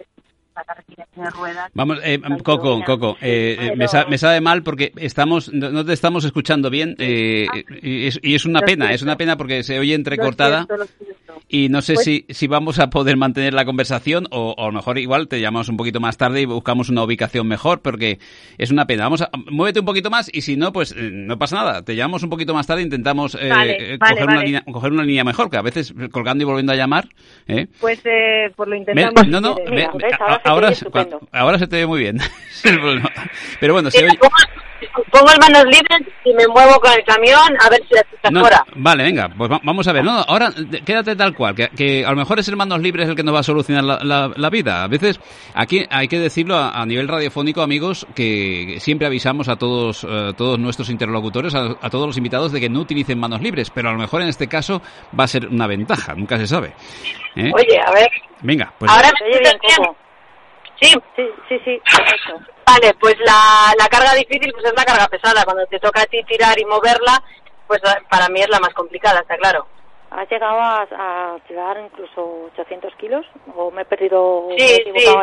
[0.56, 1.72] la carretilla tiene ruedas.
[1.74, 5.86] Vamos, eh, Coco, Coco, eh, eh, me, sa- me sabe mal porque estamos, no, no
[5.86, 7.48] te estamos escuchando bien eh,
[7.82, 8.96] y, es, y es una pena, siento.
[8.96, 11.11] es una pena porque se oye Lo entrecortada siento, lo siento.
[11.50, 15.28] Y no sé Pues- si, si vamos a poder mantener la conversación o, mejor igual
[15.28, 18.20] te llamamos un poquito más tarde y buscamos una ubicación mejor porque
[18.58, 19.04] es una pena.
[19.04, 21.82] Vamos a, muévete un poquito más y si no, pues eh, no pasa nada.
[21.84, 24.64] Te llamamos un poquito más tarde e intentamos eh, Vale, eh, vale, coger, Una línea,
[24.72, 27.10] coger una línea mejor, que a veces colgando y volviendo a llamar.
[27.48, 27.68] ¿eh?
[27.80, 29.28] Pues, eh, pues lo intentamos.
[29.28, 30.12] no, no, ve- ve-
[30.46, 30.88] ahora, se-
[31.32, 32.18] ahora se te ve muy bien.
[33.60, 34.32] Pero bueno, se oye, ¿cómo,
[35.12, 38.30] pongo el manos libres y me muevo con el camión a ver si la chica
[38.32, 38.66] No, fuera.
[38.76, 40.04] vale, venga, pues va- vamos a ver.
[40.04, 40.50] No, ahora
[40.86, 43.34] quédate tal cual, que, que a lo mejor es el manos libres el que nos
[43.36, 44.84] va a solucionar la, la- la vida.
[44.84, 45.20] A veces,
[45.54, 50.34] aquí hay que decirlo a, a nivel radiofónico, amigos, que siempre avisamos a todos, eh,
[50.38, 53.90] todos nuestros interlocutores, a, a todos los invitados, de que no utilicen manos libres, pero
[53.90, 54.82] a lo mejor en este caso
[55.18, 56.74] va a ser una ventaja, nunca se sabe.
[57.36, 57.52] ¿eh?
[57.54, 58.10] Oye, a ver.
[58.42, 59.92] Venga, pues Ahora ¿Se oye bien?
[60.82, 60.94] Sí.
[61.16, 61.82] Sí, sí, sí.
[62.66, 65.44] Vale, pues la, la carga difícil pues es la carga pesada.
[65.46, 67.22] Cuando te toca a ti tirar y moverla,
[67.68, 69.68] pues para mí es la más complicada, está claro.
[70.10, 73.26] ¿Has llegado a, a tirar incluso 800 kilos?
[73.56, 74.48] ¿O me he perdido?
[74.58, 75.22] Sí, me he equivocado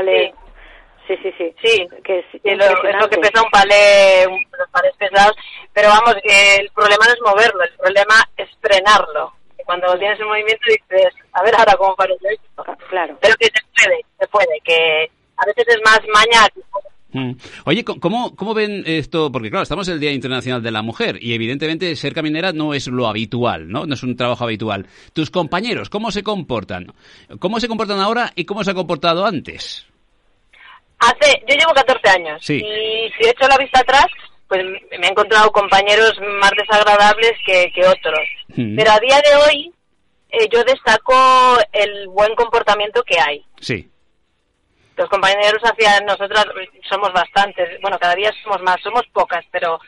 [1.07, 1.17] sí, sí.
[1.23, 4.95] Sí, sí, Sí, Que es, Sí, lo- es lo que pesa un palé, los palés
[4.99, 5.35] pesados,
[5.73, 9.33] pero vamos, el problema no es moverlo, el problema es frenarlo.
[9.65, 12.65] Cuando tienes un movimiento dices, a ver ahora cómo paro esto.
[12.91, 13.17] Claro.
[13.21, 16.47] Pero que se puede, se puede, que a veces es más maña.
[17.11, 17.33] Mm.
[17.65, 19.33] Oye, ¿cómo- ¿cómo, ¿cómo ven esto?
[19.33, 22.75] Porque claro, estamos en el Día Internacional de la Mujer y evidentemente ser caminera no
[22.75, 23.87] es lo habitual, ¿no?
[23.87, 24.87] No es un trabajo habitual.
[25.15, 26.93] Tus compañeros, ¿cómo se comportan?
[27.39, 29.87] ¿Cómo se comportan ahora y cómo se ha comportado antes?
[30.99, 32.57] Hace, yo llevo 14 años Sí.
[32.57, 34.07] y si he hecho la vista atrás,
[34.49, 38.21] pues me he encontrado compañeros más desagradables que, que otros.
[38.57, 38.77] Mm.
[38.77, 39.73] Pero a día de hoy
[40.31, 41.15] eh, yo destaco
[41.73, 43.43] el buen comportamiento que hay.
[43.61, 43.89] Sí.
[44.99, 46.45] Los compañeros hacia nosotras
[46.91, 49.79] somos bastantes, bueno, cada día somos más, somos pocas, pero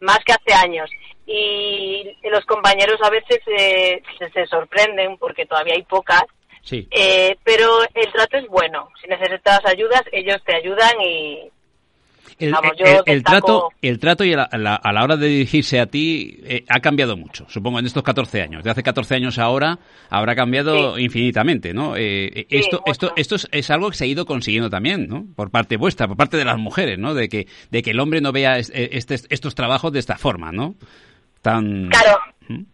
[0.00, 0.88] más que hace años.
[1.26, 6.22] Y los compañeros a veces eh, se, se sorprenden porque todavía hay pocas,
[6.62, 6.86] Sí.
[6.92, 8.88] eh, pero el trato es bueno.
[9.00, 11.50] Si necesitas ayudas, ellos te ayudan y
[12.42, 15.16] El, Vamos, yo el- el destaco- trato, el trato y a la, a la- hora
[15.16, 18.64] de dirigirse a ti eh, ha cambiado mucho, supongo, en estos 14 años.
[18.64, 19.78] De hace 14 años a ahora
[20.10, 21.96] habrá cambiado infinitamente, ¿no?
[21.96, 25.08] Eh, eh, Sí, esto esto, esto es, es algo que se ha ido consiguiendo también,
[25.08, 25.24] ¿no?
[25.36, 27.14] Por parte vuestra, por parte de las mujeres, ¿no?
[27.14, 30.16] De que, de que el hombre no vea es- eh, este- estos trabajos de esta
[30.18, 30.74] forma, ¿no?
[31.42, 31.88] Tan...
[31.88, 32.18] Claro,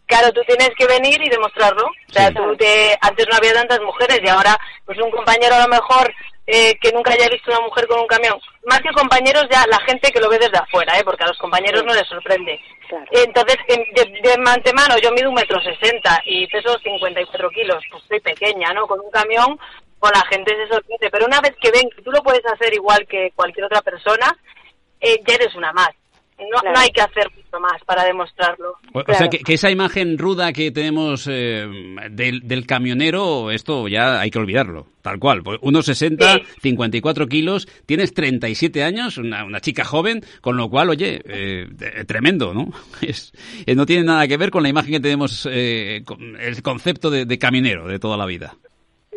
[0.07, 1.85] claro, tú tienes que venir y demostrarlo.
[1.87, 5.62] O sea, tú te, antes no había tantas mujeres y ahora, pues un compañero a
[5.62, 6.12] lo mejor
[6.46, 8.35] eh, que nunca haya visto una mujer con un camión,
[8.68, 11.02] más que compañeros ya la gente que lo ve desde afuera, ¿eh?
[11.04, 12.61] porque a los compañeros no les sorprende.
[13.11, 18.02] Entonces, en- de, de antemano yo mido un metro sesenta y peso 54 kilos, pues
[18.09, 18.87] soy pequeña, ¿no?
[18.87, 19.59] Con un camión,
[19.98, 21.11] con la gente se sorprende.
[21.11, 24.37] Pero una vez que ven que tú lo puedes hacer igual que cualquier otra persona,
[25.00, 25.90] eh, ya eres una más.
[26.38, 26.74] No, Claro.
[26.74, 28.74] no hay que hacer mucho más para demostrarlo.
[28.92, 31.66] O, o sea, que, que esa imagen ruda que tenemos eh,
[32.11, 35.42] del, del camionero, esto ya hay que olvidarlo, tal cual.
[35.42, 41.20] Pues 1,60, 54 kilos, tienes 37 años, una, una chica joven, con lo cual, oye,
[41.24, 42.68] eh, eh, tremendo, ¿no?
[43.03, 43.33] Es,
[43.66, 47.11] eh, no tiene nada que ver con la imagen que tenemos, eh, con el concepto
[47.11, 48.55] de, de camionero de toda la vida.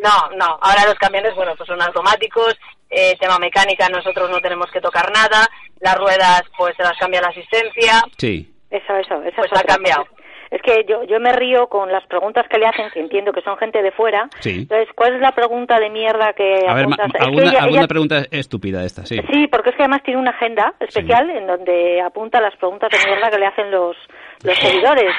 [0.02, 0.58] No, no.
[0.60, 2.54] Ahora los camiones, bueno, pues son automáticos.
[2.94, 5.48] Eh, tema mecánica, nosotros no tenemos que tocar nada.
[5.82, 8.02] Las ruedas, pues se las cambia la asistencia.
[8.16, 8.48] Sí.
[8.70, 9.36] Eso, eso, eso.
[9.36, 9.74] Pues es ha otra.
[9.74, 10.06] cambiado.
[10.50, 13.40] Es que yo, yo me río con las preguntas que le hacen, que entiendo que
[13.40, 14.28] son gente de fuera.
[14.40, 14.60] Sí.
[14.68, 17.06] Entonces, ¿cuál es la pregunta de mierda que A ver, apuntas?
[17.06, 19.18] Es que alguna, ella- alguna ella- pregunta estúpida esta, sí.
[19.32, 22.98] Sí, porque es que además tiene una agenda especial en donde apunta las preguntas de
[23.10, 23.96] mierda que le hacen los,
[24.44, 25.10] los seguidores.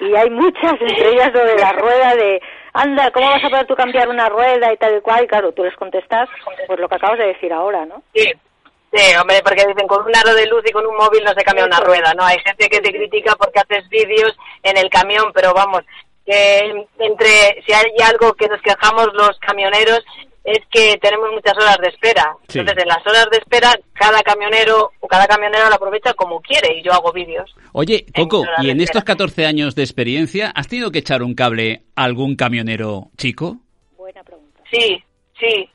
[0.00, 2.40] Y, y hay muchas, entre ellas lo de la rueda de,
[2.74, 5.24] anda, ¿cómo vas a poder tú cambiar una rueda y tal y cual?
[5.24, 6.28] Y claro, tú les contestas
[6.66, 8.02] pues lo que acabas de decir ahora, ¿no?
[8.14, 8.30] Sí.
[8.96, 11.44] Sí, hombre, porque dicen con un aro de luz y con un móvil no se
[11.44, 12.24] cambia una rueda, ¿no?
[12.24, 14.32] Hay gente que te critica porque haces vídeos
[14.62, 15.82] en el camión, pero vamos,
[16.24, 20.00] que entre, si hay algo que nos quejamos los camioneros
[20.44, 22.36] es que tenemos muchas horas de espera.
[22.48, 22.60] Sí.
[22.60, 26.78] Entonces, en las horas de espera, cada camionero o cada camionero lo aprovecha como quiere
[26.78, 27.52] y yo hago vídeos.
[27.72, 29.16] Oye, Coco, ¿y en estos espera.
[29.16, 33.56] 14 años de experiencia has tenido que echar un cable a algún camionero chico?
[34.70, 35.02] Sí,
[35.38, 35.68] sí.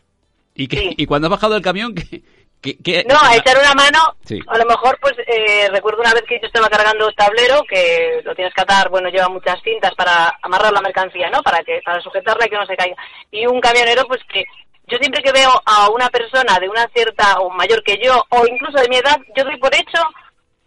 [0.55, 2.21] ¿Y, qué- y cuando has bajado del camión, ¿qué,
[2.61, 4.39] qué- qué- No, a echar una mano, Sí.
[4.47, 8.21] a lo mejor, pues eh, recuerdo una vez que yo estaba cargando el tablero, que
[8.23, 11.41] lo tienes que atar, bueno, lleva muchas cintas para amarrar la mercancía, ¿no?
[11.43, 12.95] Para que para sujetarla y que no se caiga.
[13.31, 14.43] Y un camionero, pues que
[14.87, 18.45] yo siempre que veo a una persona de una cierta o mayor que yo, o
[18.47, 20.01] incluso de mi edad, yo doy por hecho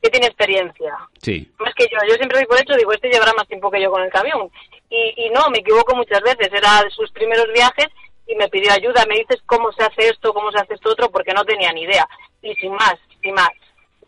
[0.03, 0.93] que tiene experiencia.
[1.23, 1.51] Sí.
[1.59, 3.91] Más que yo, yo siempre doy por hecho, digo, este llevará más tiempo que yo
[3.91, 4.51] con el camión.
[4.91, 7.87] Y, y no, me equivoco muchas veces, era de sus primeros viajes
[8.27, 11.11] y me pidió ayuda, me dices cómo se hace esto, cómo se hace esto otro,
[11.11, 12.07] porque no tenía ni idea.
[12.43, 13.51] Y sin más, sin más.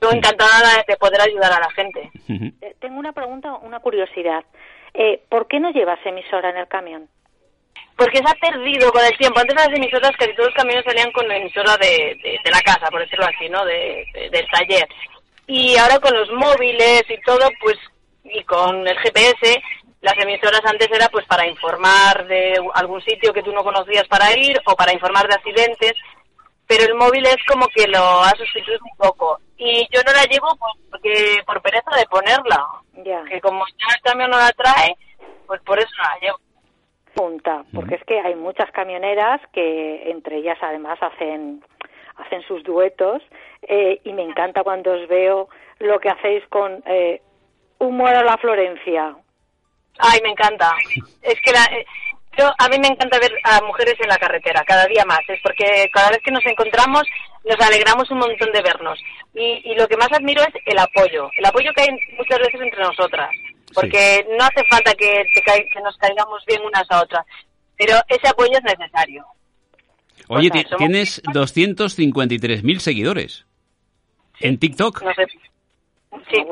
[0.00, 2.10] Yo encantada de poder ayudar a la gente.
[2.60, 4.44] Eh, Tengo una pregunta, una curiosidad.
[4.94, 7.08] Eh, ¿Por qué no llevas emisora en el camión?
[7.96, 9.40] Porque se ha perdido con el tiempo.
[9.40, 12.60] Antes las emisoras, casi todos los camiones salían con la emisora de, de- de la
[12.60, 13.64] casa, por decirlo así, ¿no?
[13.64, 14.86] De, de- del taller.
[15.46, 17.76] Y ahora con los móviles y todo, pues,
[18.24, 19.62] y con el GPS,
[20.06, 24.30] las emisoras antes era pues para informar de algún sitio que tú no conocías para
[24.38, 25.94] ir o para informar de accidentes,
[26.64, 29.40] pero el móvil es como que lo ha sustituido un poco.
[29.56, 32.64] y yo no la llevo pues, porque por pereza de ponerla.
[33.28, 34.96] Que como ya el camión no la trae,
[35.44, 36.38] pues por eso no la llevo.
[37.12, 41.64] Punta, porque es que hay muchas camioneras que entre ellas además hacen
[42.16, 43.22] hacen sus duetos
[43.62, 45.48] eh, y me encanta cuando os veo
[45.80, 47.20] lo que hacéis con eh,
[47.78, 49.16] Humor a la Florencia.
[49.98, 50.74] Ay, me encanta.
[51.22, 51.86] Es que la, eh,
[52.38, 55.20] yo, a mí me encanta ver a mujeres en la carretera, cada día más.
[55.28, 57.04] Es porque cada vez que nos encontramos
[57.44, 58.98] nos alegramos un montón de vernos.
[59.34, 61.30] Y, y lo que más admiro es el apoyo.
[61.36, 63.30] El apoyo que hay muchas veces entre nosotras.
[63.72, 67.24] Porque no hace falta que, que nos caigamos bien unas a otras.
[67.76, 69.24] Pero ese apoyo es necesario.
[70.28, 73.46] Oye, tienes 253.000 seguidores.
[74.40, 75.02] ¿En TikTok?
[75.02, 75.26] No sé.
[76.30, 76.44] Sí.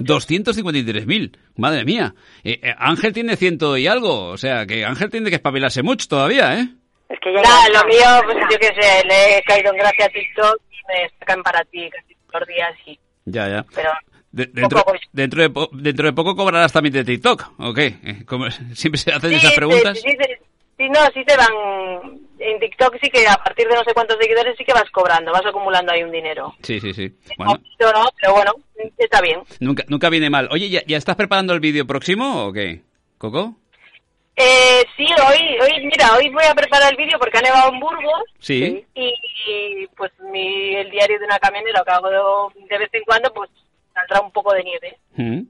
[0.00, 2.14] 253.000, madre mía.
[2.42, 6.08] Eh, eh, Ángel tiene ciento y algo, o sea que Ángel tiene que espabilarse mucho
[6.08, 6.68] todavía, ¿eh?
[7.08, 10.08] Es que ya, lo mío, pues yo qué sé, le he caído en gracia a
[10.08, 12.98] TikTok y me sacan para ti casi todos los días y...
[13.26, 13.64] Ya, ya.
[13.74, 13.90] Pero
[14.32, 17.78] dentro, dentro, de dentro de poco cobrarás también de TikTok, ¿ok?
[17.78, 20.00] Eh, como siempre se hacen esas preguntas.
[20.00, 20.34] Sí, sí,
[20.76, 22.24] sí, no, sí te van...
[22.38, 25.30] En TikTok sí que a partir de no sé cuántos seguidores sí que vas cobrando,
[25.32, 26.54] vas acumulando ahí un dinero.
[26.62, 27.14] Sí, sí, sí.
[27.38, 27.60] Bueno.
[27.78, 28.52] No, no, pero bueno,
[29.14, 29.40] está bien.
[29.60, 30.48] Nunca, nunca viene mal.
[30.50, 32.82] Oye, ¿ya, ¿ya estás preparando el vídeo próximo o qué?
[33.18, 33.56] ¿Coco?
[34.36, 37.78] Eh, sí, hoy, hoy, mira, hoy voy a preparar el vídeo porque ha nevado en
[37.78, 38.24] Burgos.
[38.40, 38.84] Sí.
[38.94, 43.32] Y, pues mi, el diario de una camionera que hago de, de vez en cuando,
[43.32, 43.50] pues
[43.94, 44.96] saldrá un poco de nieve.
[45.16, 45.46] Mm.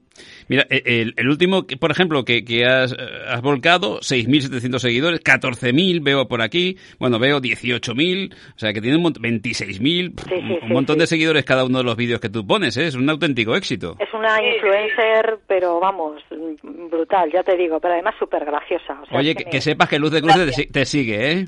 [0.47, 5.23] Mira, e, el, el, último, por ejemplo, que, que has, eh, has, volcado, 6.700 seguidores,
[5.23, 10.69] 14.000 veo por aquí, bueno, veo 18.000, o sea que tiene 26.000, sí, sí, un
[10.69, 12.85] montón sí, de seguidores cada uno de los vídeos que tú pones, ¿eh?
[12.85, 13.95] es un auténtico éxito.
[13.99, 19.01] Es una influencer, pero vamos, brutal, ya te digo, pero además súper graciosa.
[19.01, 19.51] O sea, Oye, que, me...
[19.51, 21.45] que, sepas que Luz de Cruz te, te, sigue, ¿eh?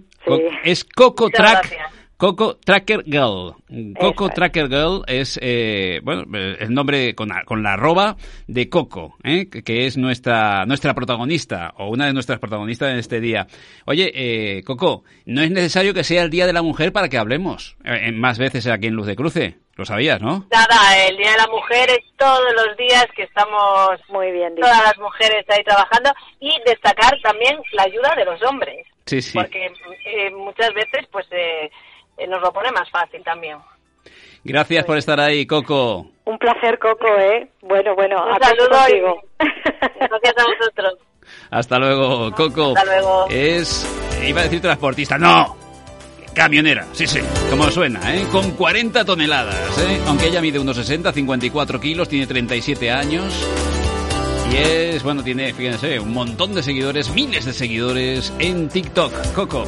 [0.63, 1.96] Es Coco Track.
[2.17, 3.53] Coco Tracker Girl.
[3.99, 4.67] Coco Tracker.
[4.67, 9.47] Girl es, eh, bueno, el nombre con la, con la arroba de Coco, ¿eh?
[9.49, 13.45] que es nuestra, nuestra protagonista, o una de nuestras protagonistas en este día.
[13.85, 17.19] Oye, eh, Coco, no es necesario que sea el Día de la Mujer para que
[17.19, 19.59] hablemos eh, más veces aquí en Luz de Cruce.
[19.75, 20.47] Lo sabías, ¿no?
[20.51, 24.83] Nada, el Día de la Mujer es todos los días que estamos muy bien todas
[24.83, 28.87] las mujeres ahí trabajando y destacar también la ayuda de los hombres.
[29.05, 29.37] Sí, sí.
[29.37, 29.67] Porque
[30.05, 31.69] eh, muchas veces, pues, eh,
[32.27, 33.57] nos lo pone más fácil también.
[34.43, 36.07] Gracias por estar ahí, Coco.
[36.25, 37.49] Un placer, Coco, ¿eh?
[37.61, 39.21] Bueno, bueno, un saludo contigo.
[39.39, 40.93] Gracias a vosotros.
[41.51, 42.73] Hasta luego, Coco.
[42.75, 43.27] Hasta luego.
[43.29, 43.85] Es,
[44.25, 45.57] iba a decir transportista, no.
[46.33, 48.23] Camionera, sí, sí, como suena, ¿eh?
[48.31, 49.99] Con 40 toneladas, ¿eh?
[50.05, 53.33] Aunque ella mide unos 60, 54 kilos, tiene 37 años.
[54.51, 59.33] Y es, bueno, tiene, fíjense, un montón de seguidores, miles de seguidores en TikTok.
[59.33, 59.65] Coco.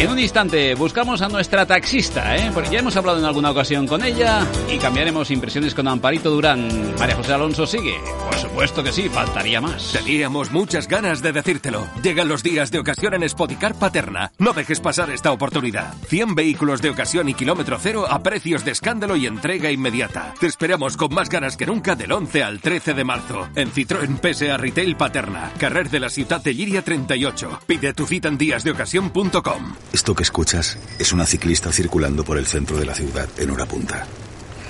[0.00, 2.50] En un instante buscamos a nuestra taxista, ¿eh?
[2.54, 6.94] porque ya hemos hablado en alguna ocasión con ella y cambiaremos impresiones con Amparito Durán.
[6.98, 8.00] María José Alonso sigue.
[8.24, 9.92] Por supuesto que sí, faltaría más.
[9.92, 11.86] Teníamos muchas ganas de decírtelo.
[12.02, 14.32] Llegan los días de ocasión en Spoticar Paterna.
[14.38, 15.92] No dejes pasar esta oportunidad.
[16.08, 20.32] 100 vehículos de ocasión y kilómetro cero a precios de escándalo y entrega inmediata.
[20.40, 23.48] Te esperamos con más ganas que nunca del 11 al 13 de marzo.
[23.54, 25.52] En Citroën PSA Retail Paterna.
[25.58, 27.60] Carrer de la Ciudad de Lliria 38.
[27.66, 29.74] Pide tu cita en díasdeocasión.com.
[29.92, 33.66] Esto que escuchas es una ciclista circulando por el centro de la ciudad en hora
[33.66, 34.06] punta.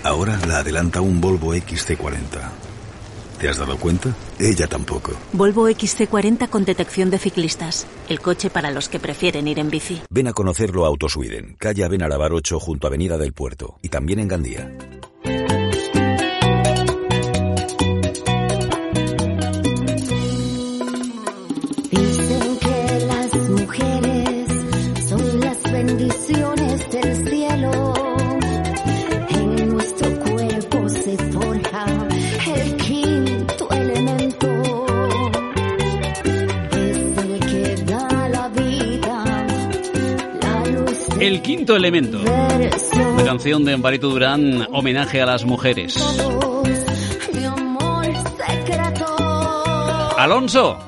[0.02, 2.70] Ahora la adelanta un Volvo XC40.
[3.40, 4.14] ¿Te has dado cuenta?
[4.38, 5.12] Ella tampoco.
[5.32, 7.86] Volvo XC40 con detección de ciclistas.
[8.10, 10.02] El coche para los que prefieren ir en bici.
[10.10, 14.18] Ven a conocerlo a Autosweden, calle Avenarabar 8 junto a Avenida del Puerto y también
[14.18, 14.70] en Gandía.
[41.20, 42.18] El quinto elemento.
[43.16, 45.94] La canción de Amparito Durán, homenaje a las mujeres.
[50.16, 50.78] Alonso.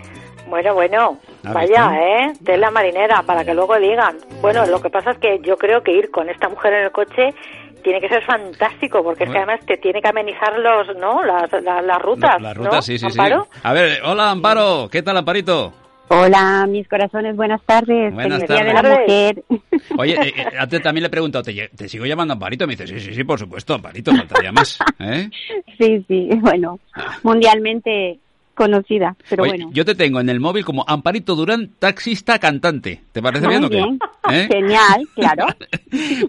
[0.49, 2.33] Bueno, bueno, vaya, ¿eh?
[2.41, 4.17] De la marinera, para que luego digan.
[4.41, 6.93] Bueno, lo que pasa es que yo creo que ir con esta mujer en el
[6.93, 7.35] coche
[7.83, 11.23] tiene que ser fantástico, porque es que además te tiene que amenizar los, ¿no?
[11.25, 12.41] Las, las, las rutas.
[12.41, 12.83] Las rutas, ¿no?
[12.83, 13.49] sí, sí, ¿Amparo?
[13.53, 13.61] sí.
[13.63, 15.73] A ver, hola Amparo, ¿qué tal Amparito?
[16.15, 18.13] Hola, mis corazones, buenas tardes.
[18.13, 18.67] Buenas tardes.
[18.67, 19.45] De la Mujer.
[19.97, 22.67] Oye, eh, eh, antes también le he preguntado, ¿te, ¿te, sigo llamando Amparito?
[22.67, 24.79] Me dice, sí, sí, sí, por supuesto, Amparito, faltaría más.
[24.99, 25.31] ¿eh?
[25.79, 26.79] Sí, sí, bueno,
[27.23, 28.19] mundialmente
[28.55, 29.71] conocida, pero Oye, bueno.
[29.73, 33.01] Yo te tengo en el móvil como Amparito Durán, taxista cantante.
[33.11, 34.35] ¿Te parece Muy bien o qué?
[34.37, 34.49] ¿Eh?
[34.53, 35.47] Genial, claro.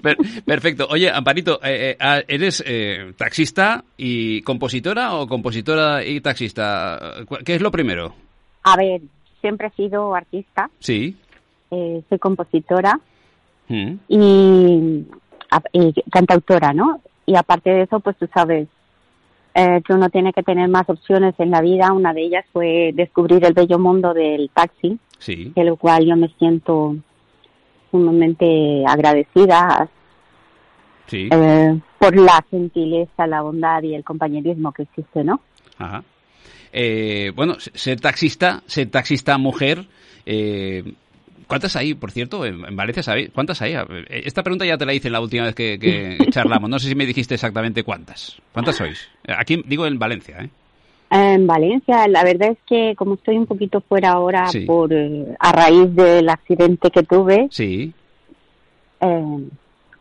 [0.02, 0.88] Per- perfecto.
[0.90, 7.16] Oye, Amparito, ah, ¿eres eh, taxista y compositora o compositora y taxista?
[7.28, 8.16] ¿Cu- ¿Qué es lo primero?
[8.64, 9.02] A ver,
[9.44, 11.18] siempre he sido artista, Sí.
[11.70, 12.98] eh, soy compositora
[13.68, 13.94] Mm.
[14.08, 15.06] y,
[16.12, 17.02] cantautora, ¿no?
[17.26, 18.68] Y aparte de eso, pues tú sabes
[19.56, 21.94] eh, que uno tiene que tener más opciones en la vida.
[21.94, 25.52] Una de ellas fue descubrir el bello mundo del taxi, Sí.
[25.56, 26.96] de lo cual yo me siento
[27.92, 29.88] sumamente agradecida
[31.06, 31.30] Sí.
[31.32, 35.40] eh, por la gentileza, la bondad y el compañerismo que existe, ¿no?
[35.78, 36.04] Ajá.
[36.74, 39.86] Eh, bueno, ser taxista, ser taxista mujer,
[40.26, 40.84] eh,
[41.48, 43.04] ¿cuántas hay, por cierto, en, en Valencia?
[43.04, 43.30] ¿sabéis?
[43.34, 43.74] ¿Cuántas hay?
[43.76, 46.70] Eh, Esta pregunta ya te la hice la última vez que, que charlamos.
[46.70, 48.38] No sé si me dijiste exactamente cuántas.
[48.52, 49.08] ¿Cuántas sois?
[49.28, 50.50] Aquí digo en Valencia, ¿eh?
[51.12, 54.62] En Valencia, la verdad es que como estoy un poquito fuera ahora Sí.
[54.62, 54.92] por
[55.40, 57.94] a raíz del accidente que tuve, Sí.
[59.00, 59.38] eh,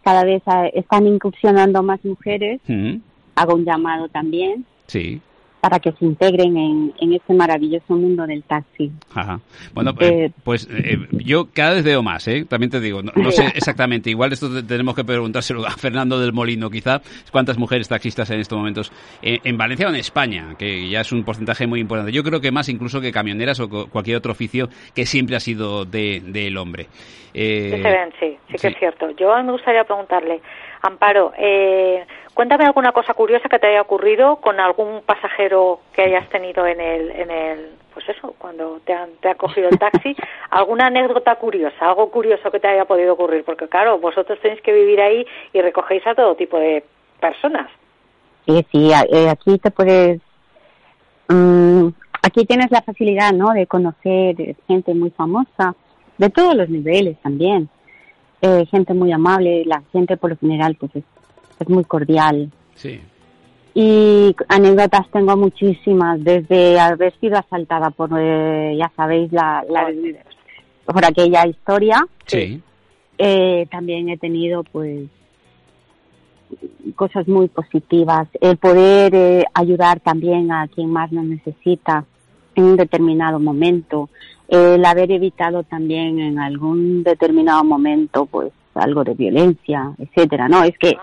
[0.02, 0.42] cada vez
[0.72, 2.60] están incursionando más mujeres.
[2.66, 2.96] Mm,
[3.34, 5.20] Hago un llamado también Sí.
[5.62, 8.90] Para que se integren en, en este maravilloso mundo del taxi.
[9.14, 9.38] Ajá.
[9.72, 12.44] Bueno, eh, pues eh, yo cada vez veo más, ¿eh?
[12.48, 14.10] También te digo, no, no sé exactamente.
[14.10, 17.00] Igual esto te- tenemos que preguntárselo a Fernando del Molino, quizá,
[17.30, 18.90] cuántas mujeres taxistas en estos momentos
[19.22, 22.10] eh, en Valencia o en España, que ya es un porcentaje muy importante.
[22.10, 25.40] Yo creo que más incluso que camioneras o co- cualquier otro oficio que siempre ha
[25.40, 26.88] sido de- del hombre.
[27.34, 28.66] Eh, Sí se ven, sí, sí que sí.
[28.66, 29.10] es cierto.
[29.16, 30.40] Yo me gustaría preguntarle,
[30.82, 32.04] Amparo, eh,
[32.34, 36.80] cuéntame alguna cosa curiosa que te haya ocurrido con algún pasajero que hayas tenido en
[36.80, 40.16] el, en el, pues eso, cuando te han, te ha cogido el taxi,
[40.50, 44.72] alguna anécdota curiosa, algo curioso que te haya podido ocurrir, porque claro, vosotros tenéis que
[44.72, 46.84] vivir ahí y recogéis a todo tipo de
[47.20, 47.70] personas.
[48.46, 50.20] Sí, sí, eh, aquí te puedes...
[51.28, 51.88] mm,
[52.22, 55.76] aquí tienes la facilidad, ¿no?, de conocer gente muy famosa,
[56.18, 57.68] de todos los niveles también.
[58.42, 61.04] Eh, gente muy amable, la gente por lo general pues es,
[61.60, 62.50] es muy cordial.
[62.74, 63.00] Sí.
[63.74, 69.90] Y anécdotas tengo muchísimas, desde haber sido asaltada por, eh, ya sabéis, la, la-
[70.84, 72.04] por aquella historia.
[72.26, 72.60] Sí.
[73.16, 75.04] Eh, también he tenido, pues,
[76.96, 78.28] cosas muy positivas.
[78.40, 82.04] El poder eh, ayudar también a quien más lo necesita
[82.54, 84.10] en un determinado momento.
[84.48, 90.62] El haber evitado también en algún determinado momento, pues, algo de violencia, etcétera, ¿no?
[90.64, 90.96] Es que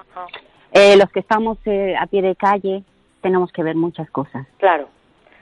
[0.71, 2.83] eh, los que estamos eh, a pie de calle
[3.21, 4.47] tenemos que ver muchas cosas.
[4.57, 4.87] Claro,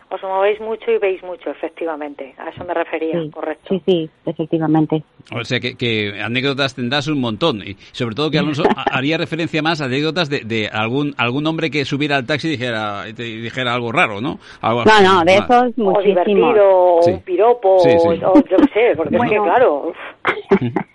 [0.10, 3.66] os movéis mucho y veis mucho, efectivamente, a eso me refería, Sí, correcto.
[3.70, 5.04] sí, sí, efectivamente.
[5.36, 7.62] O sea, que, que anécdotas tendrás un montón.
[7.62, 11.46] Y sobre todo que Alonso ha- haría referencia más a anécdotas de, de algún algún
[11.48, 14.40] hombre que subiera al taxi y dijera, y te dijera algo raro, ¿no?
[14.62, 15.46] Algo No, no, de Ah.
[15.50, 16.04] esos O muchísimos.
[16.06, 17.12] divertido, o Sí.
[17.12, 18.08] un piropo, Sí, sí.
[18.08, 19.92] o yo qué sé, porque es que claro,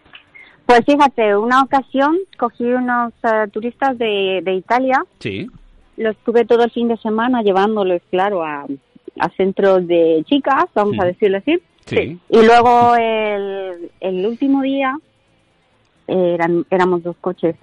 [0.67, 5.49] Pues fíjate, una ocasión cogí unos eh, turistas de, de Italia, Sí.
[5.97, 8.65] los tuve todo el fin de semana llevándolos, claro, a,
[9.19, 11.07] a centros de chicas, vamos a Mm.
[11.09, 11.61] decirlo así.
[11.87, 12.19] Sí.
[12.29, 14.97] Y luego el, el último día,
[16.09, 17.57] eh, eran, éramos dos coches,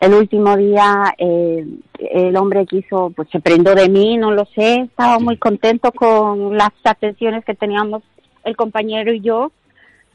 [0.00, 1.64] el último día eh,
[1.98, 6.56] el hombre quiso, pues se prendó de mí, no lo sé, estaba muy contento con
[6.56, 8.02] las atenciones que teníamos
[8.44, 9.50] el compañero y yo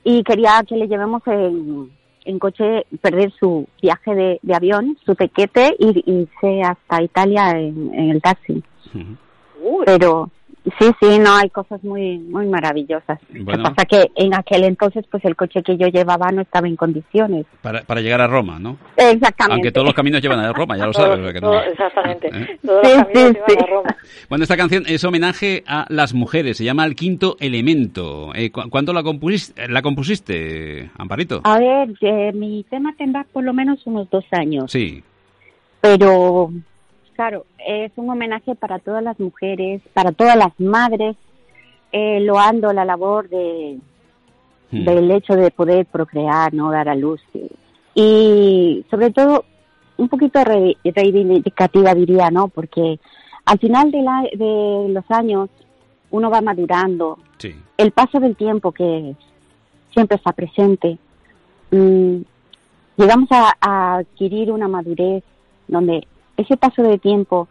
[0.04, 1.90] y quería que le llevemos en,
[2.26, 7.92] en coche, perder su viaje de, de avión, su tequete y irse hasta Italia en,
[7.94, 8.62] en el taxi.
[9.86, 10.30] Pero
[10.80, 13.20] sí, sí, no, hay cosas muy muy maravillosas.
[13.32, 13.64] Lo Bueno.
[13.64, 16.76] que pasa que en aquel entonces pues el coche que yo llevaba no estaba en
[16.76, 17.46] condiciones.
[17.62, 18.78] Para, para llegar a Roma, ¿no?
[18.98, 19.54] Exactamente.
[19.54, 21.20] Aunque todos los caminos llevan a Roma, ya lo sabes.
[21.20, 22.60] o sea que no- todo- exactamente, ¿Eh?
[22.66, 23.96] todos Sí, los caminos sí, llevan a Roma.
[24.30, 28.34] Bueno, esta canción es homenaje a las mujeres, se llama El Quinto Elemento.
[28.36, 31.42] Eh, ¿cu- ¿Cuándo la compusiste, la compusiste Amparito?
[31.44, 35.04] A ver, eh, mi tema tendrá por lo menos unos dos años, Sí.
[35.82, 36.52] pero
[37.20, 41.18] claro, es un homenaje para todas las mujeres, para todas las madres,
[41.92, 43.78] eh, loando la labor de,
[44.72, 44.86] Mm.
[44.86, 47.20] del hecho de poder procrear, no dar a luz.
[47.94, 49.44] Y sobre todo,
[49.98, 52.48] un poquito re- reivindicativa diría, ¿no?
[52.48, 53.00] Porque
[53.44, 55.50] al final de, la- de los años
[56.12, 57.18] uno va madurando.
[57.38, 57.54] Sí.
[57.78, 59.14] El paso del tiempo que
[59.92, 60.98] siempre está presente.
[61.72, 62.22] mm,
[62.96, 65.22] llegamos a, a adquirir una madurez
[65.68, 66.08] donde
[66.40, 67.48] ese paso de tiempo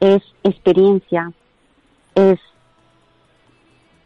[0.00, 1.32] es experiencia,
[2.14, 2.38] es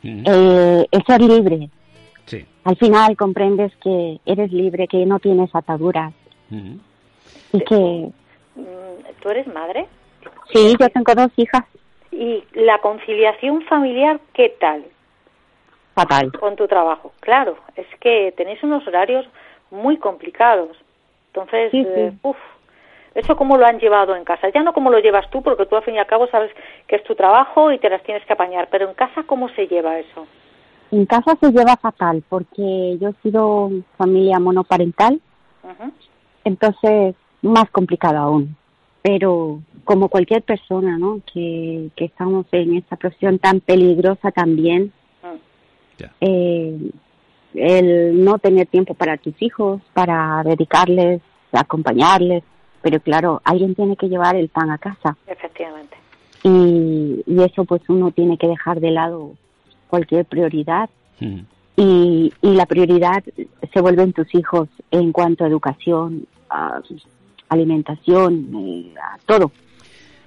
[0.03, 1.69] eh, el ser libre.
[2.27, 2.47] Sí.
[2.65, 6.13] Al final comprendes que eres libre, que no tienes ataduras
[7.53, 8.11] y que
[8.57, 9.87] Mm, ¿Tú eres madre?
[10.53, 11.63] sí, yo tengo dos hijas.
[12.11, 14.85] ¿Y la conciliación familiar qué tal?
[15.95, 16.33] Fatal.
[16.33, 17.13] Con tu trabajo.
[17.21, 19.25] Claro, es que tenéis unos horarios
[19.71, 20.77] muy complicados.
[21.29, 21.89] Entonces, Sí, sí.
[21.89, 22.37] eh, uf,
[23.15, 24.49] ¿eso cómo lo han llevado en casa?
[24.55, 26.51] Ya no cómo lo llevas tú, porque tú al fin y al cabo sabes
[26.87, 29.67] que es tu trabajo y te las tienes que apañar, pero en casa, ¿cómo se
[29.67, 30.27] lleva eso?
[30.91, 35.21] En casa se lleva fatal porque yo he sido familia monoparental,
[36.45, 38.57] entonces más complicado aún.
[39.03, 41.21] Pero como cualquier persona, ¿no?
[41.33, 44.93] Que, que estamos en esta profesión tan peligrosa también,
[46.21, 46.91] eh,
[47.55, 51.21] el no tener tiempo para tus hijos, para dedicarles,
[51.53, 52.43] acompañarles,
[52.83, 55.97] pero claro, alguien tiene que llevar el pan a casa Efectivamente.
[56.43, 59.33] y, y eso pues uno tiene que dejar de lado
[59.89, 60.89] cualquier prioridad
[61.77, 63.23] y, y la prioridad
[63.73, 66.81] se vuelven tus hijos en cuanto a educación, a
[67.49, 69.51] alimentación, eh, a todo.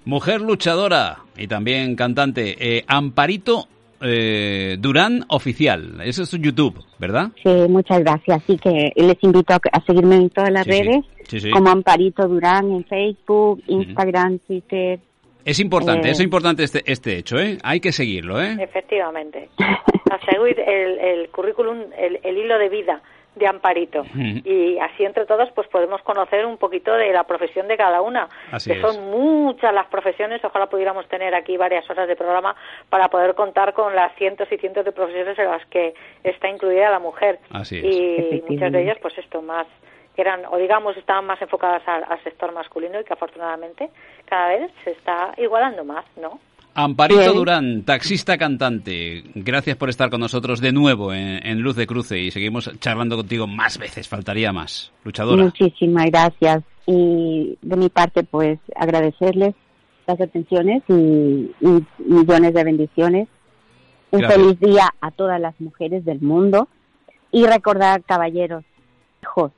[0.06, 3.68] Mujer luchadora y también cantante, eh, Amparito
[4.04, 6.02] eh, Durán Oficial.
[6.04, 7.30] Eso es su YouTube, ¿verdad?
[7.42, 8.42] Sí, muchas gracias.
[8.44, 11.50] Así que les invito a, seguirme en todas las Sí, redes, Sí, sí.
[11.52, 15.00] como Amparito Durán en Facebook, Instagram, Twitter.
[15.46, 16.12] Es importante, Eh.
[16.12, 17.58] es importante este, este hecho, ¿eh?
[17.64, 18.56] Hay que seguirlo, ¿eh?
[18.60, 19.50] Efectivamente.
[19.58, 23.02] A seguir el, el currículum, el, el hilo de vida
[23.36, 24.04] de Amparito.
[24.16, 28.30] Y así entre todos pues podemos conocer un poquito de la profesión de cada una.
[28.52, 28.82] Así que es.
[28.82, 32.56] son muchas las profesiones, ojalá pudiéramos tener aquí varias horas de programa
[32.90, 36.90] para poder contar con las cientos y cientos de profesiones en las que está incluida
[36.90, 37.40] la mujer.
[37.52, 37.84] Así es.
[37.86, 39.68] Y muchas de ellas pues esto más
[40.16, 43.90] que eran o digamos estaban más enfocadas al, al sector masculino y que afortunadamente
[44.26, 46.40] cada vez se está igualando más, ¿no?
[46.76, 47.34] Amparito Bien.
[47.34, 52.20] Durán, taxista cantante, gracias por estar con nosotros de nuevo en, en Luz de Cruce
[52.20, 54.92] y seguimos charlando contigo más veces, faltaría más.
[55.04, 55.44] Luchadora.
[55.44, 56.64] Muchísimas gracias.
[56.86, 59.54] Y de mi parte, pues agradecerles
[60.08, 63.28] las atenciones y, y millones de bendiciones.
[64.12, 64.42] Un Gracias.
[64.42, 66.68] feliz día a todas las mujeres del mundo.
[67.32, 68.64] Y recordar, caballeros,
[69.24, 69.52] hijos,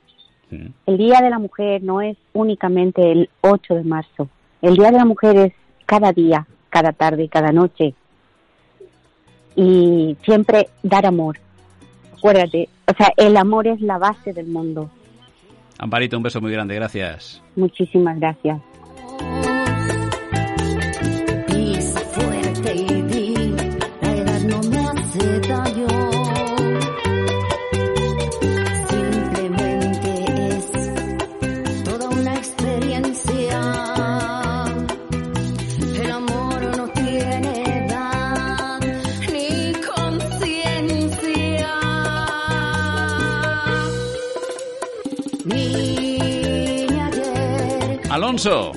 [0.50, 4.28] el Día de la Mujer no es únicamente el 8 de marzo.
[4.62, 5.52] El Día de la Mujer es
[5.86, 6.46] cada día,
[6.76, 7.94] cada tarde y cada noche.
[9.54, 11.38] Y siempre dar amor.
[12.18, 14.90] Acuérdate, o sea, el amor es la base del mundo.
[15.78, 17.42] Amparito, un beso muy grande, gracias.
[17.54, 18.60] Muchísimas gracias.
[48.36, 48.72] Alonso.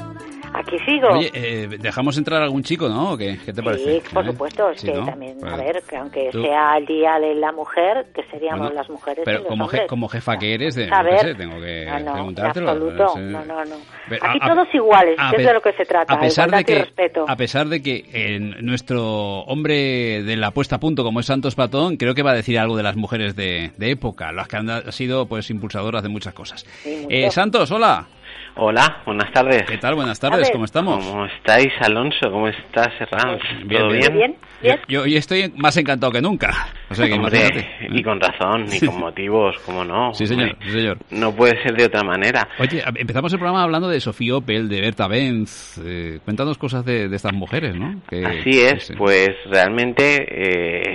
[0.52, 1.10] Aquí sigo.
[1.10, 3.12] Oye, eh, dejamos entrar algún chico, ¿no?
[3.12, 4.02] ¿O qué, ¿Qué te parece?
[4.02, 4.32] Sí, por ¿Eh?
[4.32, 5.06] supuesto, es Sí, que ¿no?
[5.06, 8.76] también, a ver, que aunque tú- sea el día de la mujer, que seríamos Bueno,
[8.76, 11.20] las mujeres y Pero los como, je- como jefa que eres, de, A ver.
[11.20, 12.72] sé, tengo que No, no, preguntártelo.
[12.72, 13.20] absoluto, sé.
[13.20, 13.76] no, no, no.
[14.10, 16.50] Pero Aquí a- a- todos iguales, a es de lo que se trata, A pesar,
[16.50, 16.88] de y que,
[17.28, 21.54] a pesar de que eh, nuestro hombre de la puesta a punto, como es Santos
[21.54, 24.58] Platón, creo que va a decir algo de las mujeres de, de época, las que
[24.58, 26.66] han sido pues impulsadoras de muchas cosas.
[26.86, 28.08] Eh, Santos, hola.
[28.56, 29.64] Hola, buenas tardes.
[29.70, 29.96] ¿Qué tal?
[29.96, 31.06] Buenas tardes, ¿cómo estamos?
[31.06, 32.30] ¿Cómo estáis, Alonso?
[32.30, 33.42] ¿Cómo estás, Herranz?
[33.66, 34.14] Bien, ¿Todo bien.
[34.14, 34.36] bien?
[34.62, 36.50] Yo, yo hoy estoy más encantado que nunca.
[36.90, 40.14] O sea que Hombre, y con razón, y con motivos, ¿cómo no?
[40.14, 40.98] Sí, señor, sí, señor.
[41.12, 42.50] No puede ser de otra manera.
[42.60, 45.80] Oye, empezamos el programa hablando de Sofía Opel, de Berta Benz.
[45.86, 48.02] Eh, cuéntanos cosas de, de estas mujeres, ¿no?
[48.10, 48.94] Que- Así es, sí.
[48.98, 50.26] pues realmente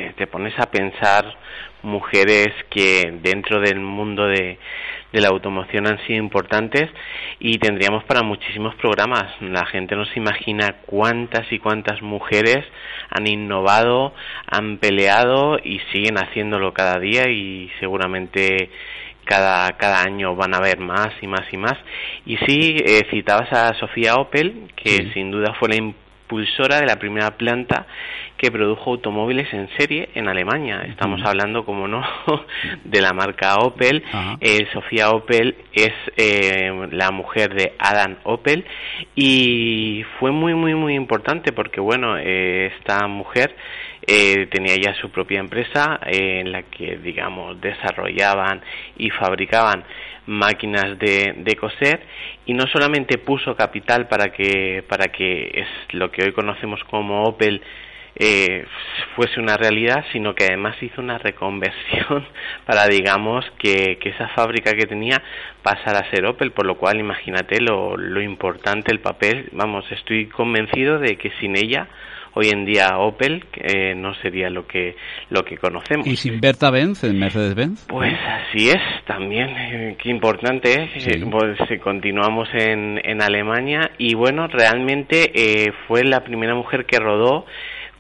[0.09, 1.25] eh, te pones a pensar
[1.83, 4.59] mujeres que dentro del mundo de,
[5.15, 6.91] de la automoción han sido importantes
[7.39, 9.27] y tendríamos para muchísimos programas.
[9.41, 12.67] La gente no se imagina cuántas y cuántas mujeres
[13.11, 14.13] han innovado,
[14.51, 18.71] han peleado y siguen haciéndolo cada día y seguramente
[19.25, 21.77] cada, cada año van a haber más y más y más.
[22.27, 26.97] Y sí, eh, citabas a Sofía Opel, que sin duda fue la impulsora de la
[26.97, 27.87] primera planta
[28.45, 30.83] que produjo automóviles en serie en Alemania.
[30.87, 32.05] Estamos hablando, como no,
[32.85, 34.05] de la marca Opel.
[34.39, 38.67] Eh, Sofía Opel es eh, la mujer de Adam Opel
[39.15, 43.57] y fue muy, muy, muy importante porque, bueno, eh, esta mujer
[44.07, 48.61] eh, tenía ya su propia empresa en la que, digamos, desarrollaban
[48.99, 49.85] y fabricaban
[50.27, 52.01] máquinas de, de coser
[52.45, 57.25] y no solamente puso capital para que para que es lo que hoy conocemos como
[57.25, 57.63] Opel
[58.17, 58.67] eh,
[59.17, 62.27] fuese una realidad, sino que además hizo una reconversión
[62.67, 65.23] para, digamos, que, que esa fábrica que tenía
[65.63, 70.27] pasara a ser Opel, por lo cual imagínate lo, lo importante el papel, vamos, estoy
[70.27, 71.89] convencido de que sin ella
[72.35, 74.97] hoy en día Opel eh, no sería lo que
[75.31, 76.07] lo que conocemos.
[76.07, 77.87] ¿Y sin Berta Benz en Mercedes-Benz?
[77.89, 81.07] Pues así es, también, eh, qué importante es.
[81.07, 86.85] Eh, pues eh, continuamos en, en Alemania y bueno, realmente eh, fue la primera mujer
[86.87, 87.47] que rodó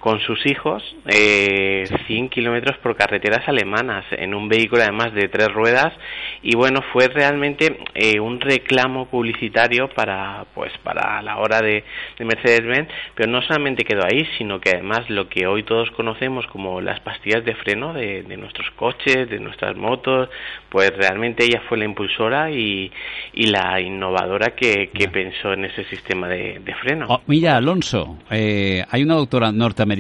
[0.05, 5.51] con sus hijos eh, 100 kilómetros por carreteras alemanas en un vehículo además de tres
[5.51, 5.95] ruedas.
[6.43, 11.85] Y bueno fue realmente eh, un reclamo publicitario para pues para la hora de,
[12.19, 12.91] de Mercedes-Benz.
[13.15, 17.01] Pero no solamente quedó ahí sino que además lo que hoy todos conocemos como las
[17.01, 20.29] pastillas de freno de, de nuestros coches de nuestras motos
[20.69, 22.93] pues realmente ella fue la impulsora y,
[23.33, 27.07] y la innovadora que, que pensó en ese sistema de, de freno.
[27.09, 29.94] Oh, mira, Alonso, eh, hay una doctora norteamericana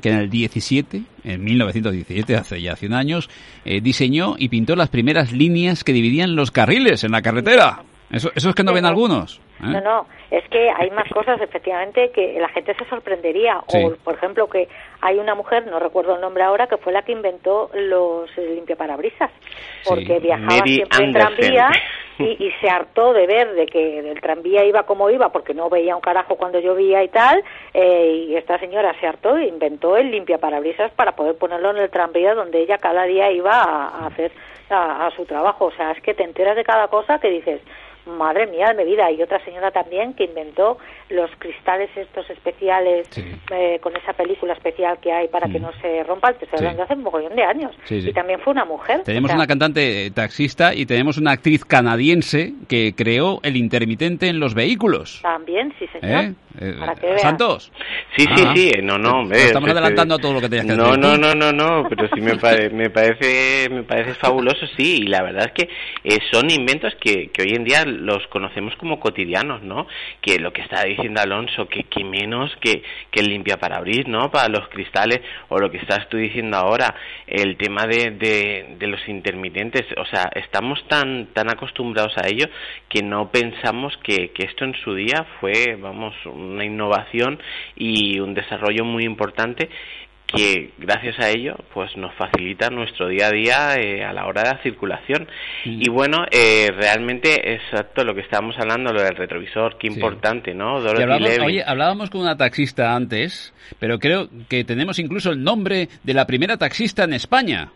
[0.00, 3.30] que en el 17, en 1917, hace ya 100 años,
[3.64, 7.82] eh, diseñó y pintó las primeras líneas que dividían los carriles en la carretera.
[8.10, 9.40] Eso, eso es que no ven algunos.
[9.62, 9.66] ¿Eh?
[9.66, 13.60] No, no, es que hay más cosas efectivamente que la gente se sorprendería.
[13.68, 13.82] Sí.
[13.84, 14.68] O, por ejemplo, que
[15.00, 19.30] hay una mujer, no recuerdo el nombre ahora, que fue la que inventó los limpiaparabrisas.
[19.86, 21.70] Porque viajaba Mary siempre en tranvía
[22.18, 25.68] y, y se hartó de ver de que el tranvía iba como iba porque no
[25.68, 27.42] veía un carajo cuando llovía y tal.
[27.72, 31.90] eh, y esta señora se hartó e inventó el limpiaparabrisas para poder ponerlo en el
[31.90, 34.32] tranvía donde ella cada día iba a, a hacer
[34.70, 35.66] a, a su trabajo.
[35.66, 37.60] O sea, es que te enteras de cada cosa que dices,
[38.06, 39.10] madre mía de mi vida.
[39.10, 40.78] Y otra señora también que inventó
[41.10, 43.08] los cristales estos especiales
[43.50, 46.34] eh, con esa película especial que hay para que no se rompan.
[46.38, 46.64] Te estoy Sí.
[46.64, 47.72] hablando hace un mogollón de años.
[47.84, 48.10] Sí, sí.
[48.10, 49.02] Y también fue una mujer.
[49.04, 53.56] Tenemos O sea, una cantante eh, taxista y tenemos una actriz canadiense que creó el
[53.56, 55.20] intermitente en los vehículos.
[55.22, 56.24] También, sí, señor.
[56.24, 56.34] ¿Eh?
[56.60, 57.18] Eh, Para que.
[57.18, 57.72] ¿Santos?
[58.16, 58.52] Sí, sí, Ah.
[58.54, 60.98] sí, no, no, hombre, Nos estamos adelantando a todo lo que tenías que no, decir.
[61.00, 65.06] No, no, no, no, pero sí me, pare- me parece me parece fabuloso, sí, y
[65.08, 65.68] la verdad es que
[66.04, 69.86] eh, son inventos que, que hoy en día los conocemos como cotidianos, ¿no?
[70.20, 74.30] Que lo que está diciendo Alonso, que, que menos que, que el limpiaparabris, ¿no?
[74.30, 76.94] Para los cristales, o lo que estás tú diciendo ahora,
[77.26, 82.46] el tema de, de, de los intermitentes, o sea, estamos tan, tan acostumbrados a ello
[82.88, 86.14] que no pensamos que, que esto en su día fue, vamos,
[86.44, 87.40] una innovación
[87.76, 89.68] y un desarrollo muy importante
[90.26, 94.42] que gracias a ello pues nos facilita nuestro día a día eh, a la hora
[94.42, 95.28] de la circulación
[95.64, 100.78] y bueno eh, realmente exacto lo que estábamos hablando lo del retrovisor qué importante no
[100.78, 101.44] Y Dorothy hablábamos, Levy.
[101.46, 106.26] oye, hablábamos con una taxista antes, pero creo que tenemos incluso el nombre de la
[106.26, 107.70] primera taxista en España.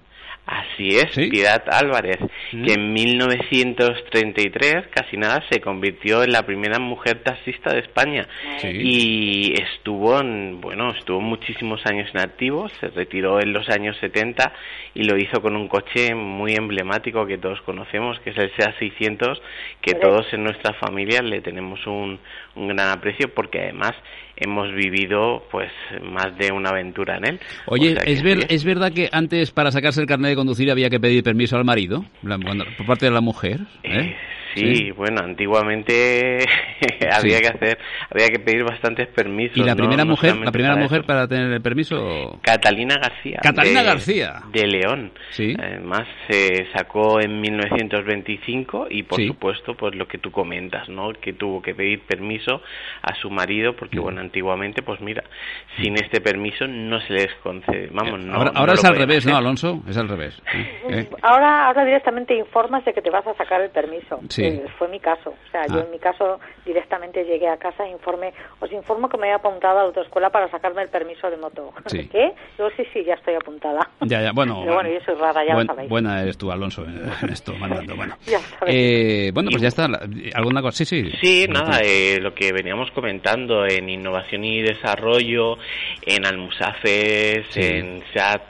[0.49, 2.16] Así es, Piedad Álvarez,
[2.51, 8.26] que en 1933, casi nada, se convirtió en la primera mujer taxista de España.
[8.64, 14.51] Y estuvo, en, bueno, estuvo muchísimos años en activo, se retiró en los años 70
[14.94, 18.74] y lo hizo con un coche muy emblemático que todos conocemos, que es el SEA
[18.78, 19.42] 600,
[19.82, 22.18] que todos en nuestra familia le tenemos un,
[22.57, 23.92] un gran aprecio porque además
[24.41, 25.70] hemos vivido pues
[26.03, 27.41] más de una aventura en él.
[27.66, 30.30] Oye, O sea que ¿es, ver- sí ¿es verdad que antes para sacarse el carnet
[30.30, 32.05] de conducir había que pedir permiso al marido?
[32.22, 33.61] La- cuando- por parte de la mujer.
[33.82, 34.14] ¿eh?
[34.55, 36.38] Sí, bueno, antiguamente
[37.12, 37.42] había Sí.
[37.42, 37.78] que hacer,
[38.11, 39.57] había que pedir bastantes permisos.
[39.57, 41.07] ¿Y la primera No mujer, la primera para mujer eso.
[41.07, 42.38] para tener el permiso?
[42.42, 43.38] Catalina García.
[43.42, 44.32] Catalina de- García.
[44.53, 45.12] De León.
[45.30, 45.55] Sí.
[45.59, 49.26] Además se sacó en 1925 y por Sí.
[49.28, 51.12] supuesto pues lo que tú comentas, ¿no?
[51.12, 52.62] Que tuvo que pedir permiso
[53.03, 55.24] a su marido porque bueno, antiguamente pues mira,
[55.80, 59.36] sin este permiso no se les concede, vamos, no ahora ahora es al revés, ¿no.
[59.36, 59.82] Alonso?
[59.88, 60.40] Es al revés.
[60.90, 61.09] ¿eh?
[61.22, 64.20] Ahora, ahora directamente informas de que te vas a sacar el permiso.
[64.39, 64.47] Sí.
[64.47, 65.30] Eh, fue mi caso.
[65.30, 65.84] O sea, yo Ah.
[65.84, 69.78] en mi caso directamente llegué a casa e informé, os informo que me he apuntado
[69.78, 71.72] a la autoescuela para sacarme el permiso de moto.
[71.86, 72.09] Sí.
[72.09, 72.32] ¿Qué?
[72.59, 73.80] Yo sí, sí, ya estoy apuntada.
[74.01, 74.61] Ya, ya, bueno.
[74.62, 75.91] Pero bueno, yo soy rara, ya buen- lo sabéis.
[75.91, 76.84] buena eres tú, Alonso,
[77.22, 77.97] en esto, mandando.
[77.97, 78.41] Bueno, Ya.
[78.66, 79.86] Eh, bueno pues ya está.
[80.34, 80.84] ¿Alguna cosa?
[80.84, 81.11] Sí, sí.
[81.20, 85.57] Sí, nada, eh, lo que veníamos comentando en innovación y desarrollo,
[86.07, 87.61] en Almusafes, Sí.
[87.62, 88.43] en SEAT,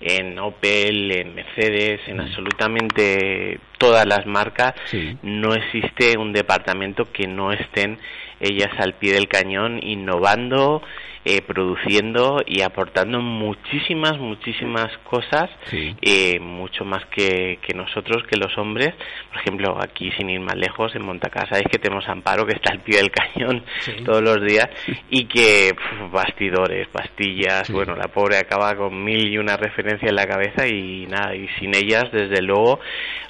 [0.00, 4.74] en Opel, en Mercedes, en absolutamente todas las marcas,
[5.22, 7.98] no existe un departamento que no estén
[8.40, 10.82] ellas al pie del cañón innovando,
[11.28, 15.50] eh, produciendo y aportando muchísimas, muchísimas cosas,
[16.00, 18.94] eh, mucho más que, que nosotros, que los hombres.
[19.32, 22.70] Por ejemplo, aquí sin ir más lejos, en Montacasa, sabéis que tenemos Amparo, que está
[22.72, 23.64] al pie del cañón
[24.04, 24.68] todos los días,
[25.10, 30.14] y que pf, bastidores, pastillas, bueno, la pobre acaba con mil y una referencia en
[30.14, 32.78] la cabeza y nada, y sin ellas, desde luego,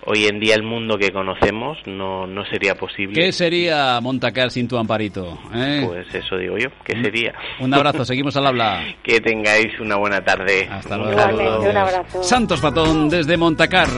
[0.05, 3.15] hoy en día el mundo que conocemos no, no sería posible.
[3.15, 5.39] ¿Qué sería Montacar sin tu amparito?
[5.55, 5.83] eh?
[5.87, 7.33] Pues eso digo yo, ¿qué sería?
[7.61, 8.82] Un abrazo, seguimos al habla.
[9.03, 10.68] Que tengáis una buena tarde.
[10.70, 11.61] Hasta luego.
[11.61, 12.22] Un abrazo.
[12.22, 13.89] Santos Patón desde Montacar.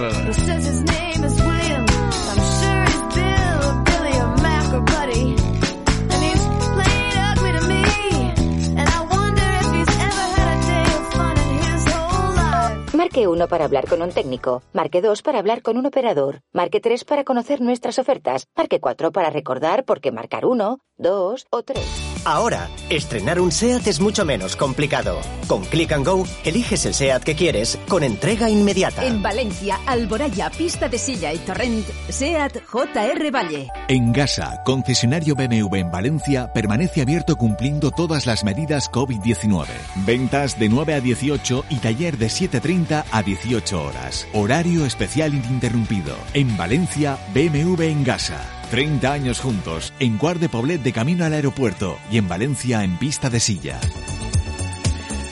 [13.09, 16.81] Marque 1 para hablar con un técnico, marque 2 para hablar con un operador, marque
[16.81, 21.63] 3 para conocer nuestras ofertas, marque 4 para recordar por qué marcar 1, 2 o
[21.63, 22.08] 3.
[22.29, 25.19] Ahora, estrenar un SEAT es mucho menos complicado.
[25.47, 29.03] Con Click and Go, eliges el SEAT que quieres con entrega inmediata.
[29.07, 33.69] En Valencia, Alboraya, Pista de Silla y Torrent, SEAT JR Valle.
[33.89, 39.65] En Gasa, concesionario BMW en Valencia, permanece abierto cumpliendo todas las medidas COVID-19.
[40.05, 44.29] Ventas de 9 a 18 y taller de 7.30 a 18 horas.
[44.35, 46.15] Horario especial ininterrumpido.
[46.35, 48.58] En Valencia, BMW en Gasa.
[48.71, 52.99] 30 años juntos, en Guard de Poblet de camino al aeropuerto y en Valencia en
[52.99, 53.81] pista de silla.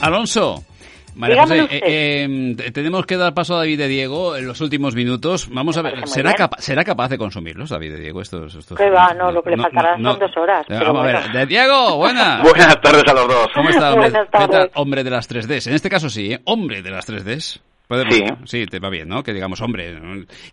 [0.01, 0.63] Alonso.
[1.15, 4.93] María José, eh, eh, tenemos que dar paso a David de Diego en los últimos
[4.93, 5.49] minutos.
[5.51, 8.21] Vamos a ver, ¿será, capa ¿será capaz de consumirlos, David de Diego?
[8.21, 10.65] Estos, estos que va, no, lo que le faltará son dos horas.
[10.69, 12.41] Vamos a ver, de Diego, buenas.
[12.43, 13.47] buenas tardes a los dos.
[13.53, 14.11] ¿Cómo está, hombre?
[14.11, 15.67] ¿Qué tal, hombre de las 3Ds?
[15.67, 16.41] En este caso sí, ¿eh?
[16.45, 17.61] hombre de las 3Ds.
[18.09, 18.23] Sí.
[18.45, 19.23] sí, te va bien, ¿no?
[19.23, 19.97] Que digamos hombre.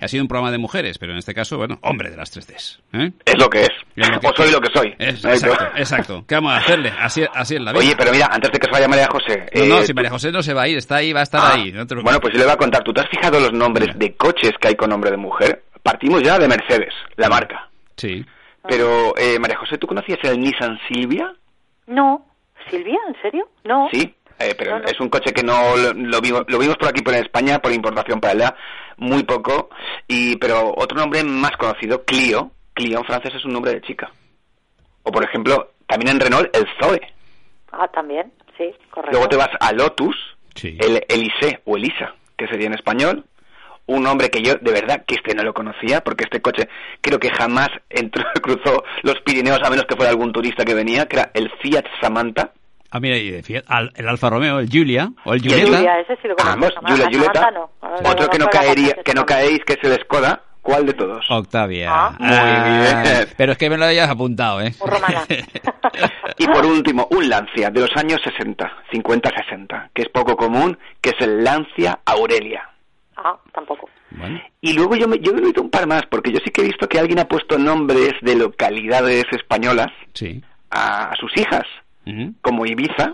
[0.01, 2.81] Ha sido un programa de mujeres, pero en este caso, bueno, hombre de las 3Ds.
[2.93, 3.13] ¿eh?
[3.25, 3.71] Es lo que es.
[3.97, 4.95] es lo que o soy lo que soy.
[4.99, 6.25] Es, exacto, exacto.
[6.27, 6.93] ¿Qué vamos a hacerle?
[6.99, 7.81] Así, así es la vida.
[7.81, 9.47] Oye, pero mira, antes de que se vaya María José...
[9.55, 11.41] No, no, si María José no se va a ir, está ahí, va a estar
[11.43, 11.73] ah, ahí.
[11.73, 12.83] No bueno, pues yo le voy a contar.
[12.85, 15.65] ¿Tú te has fijado los nombres de coches que hay con nombre de mujer?
[15.83, 17.69] Partimos ya de Mercedes, la marca.
[17.97, 18.25] Sí.
[18.69, 21.35] Pero, eh, María José, ¿tú conocías el Nissan Silvia?
[21.87, 22.27] No.
[22.71, 22.99] ¿Silvia?
[23.09, 23.49] ¿En serio?
[23.65, 23.89] No.
[23.93, 24.15] Sí.
[24.39, 27.15] Eh, pero es un coche que no lo, lo, vimos, lo vimos por aquí por
[27.15, 28.57] España por importación para allá
[28.97, 29.71] muy poco
[30.09, 32.51] y pero otro nombre más conocido Clio.
[32.75, 34.11] Clio en francés es un nombre de chica.
[35.03, 37.01] O por ejemplo también en Renault el Zoe.
[37.73, 39.13] Ah también sí correcto.
[39.13, 40.17] Luego te vas a Lotus
[40.63, 43.25] el Elise o Elisa que sería en español.
[43.87, 46.69] Un nombre que yo de verdad que este no lo conocía porque este coche
[47.01, 51.07] creo que jamás entró cruzó los Pirineos a menos que fuera algún turista que venía
[51.07, 52.53] que era el Fiat Samantha
[52.95, 55.79] Ah, mira, el Alfa Romeo, el Julia o el Julieta.
[55.79, 57.51] Julia, ese sí lo Vamos, Julia, Julieta.
[57.51, 57.69] No.
[58.09, 60.41] Otro que no caería, que no caéis, que es el Skoda.
[60.63, 61.27] ¿Cuál de todos?
[61.29, 61.91] Octavia.
[61.93, 63.29] Ah, muy bien.
[63.37, 64.73] Pero es que me lo hayas apuntado, ¿eh?
[66.39, 71.11] y por último, un Lancia de los años 60, 50-60, que es poco común, que
[71.11, 72.71] es el Lancia Aurelia.
[73.17, 73.91] Ah, tampoco.
[74.61, 76.67] Y luego yo me, yo he oído un par más, porque yo sí que he
[76.67, 80.41] visto que alguien ha puesto nombres de localidades españolas sí.
[80.71, 81.65] a, a sus hijas
[82.43, 83.13] como Ibiza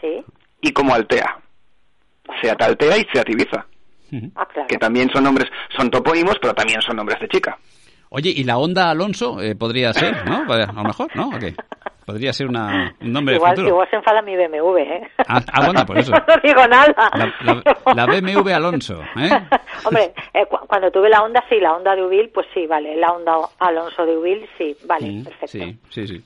[0.00, 0.24] sí.
[0.60, 1.38] y como Altea.
[2.40, 3.66] Seat Altea y Seat Ibiza.
[4.36, 4.68] Ah, claro.
[4.68, 7.56] Que también son nombres, son topónimos, pero también son nombres de chica.
[8.10, 10.44] Oye, ¿y la Honda Alonso eh, podría ser, no?
[10.52, 11.28] A lo mejor, ¿no?
[11.28, 11.54] Okay.
[12.04, 13.68] Podría ser una, un nombre igual, futuro.
[13.68, 15.10] Igual se enfada mi BMW, ¿eh?
[15.26, 16.12] Ah, ah bueno, por eso.
[16.28, 16.94] no digo nada.
[17.14, 19.30] La, la, la BMW Alonso, ¿eh?
[19.86, 22.96] Hombre, eh, cu cuando tuve la Honda, sí, la Honda de Ubil, pues sí, vale.
[22.96, 25.46] La Honda Alonso de Ubil, sí, vale, Mm, perfecto.
[25.48, 26.24] Sí, sí, sí.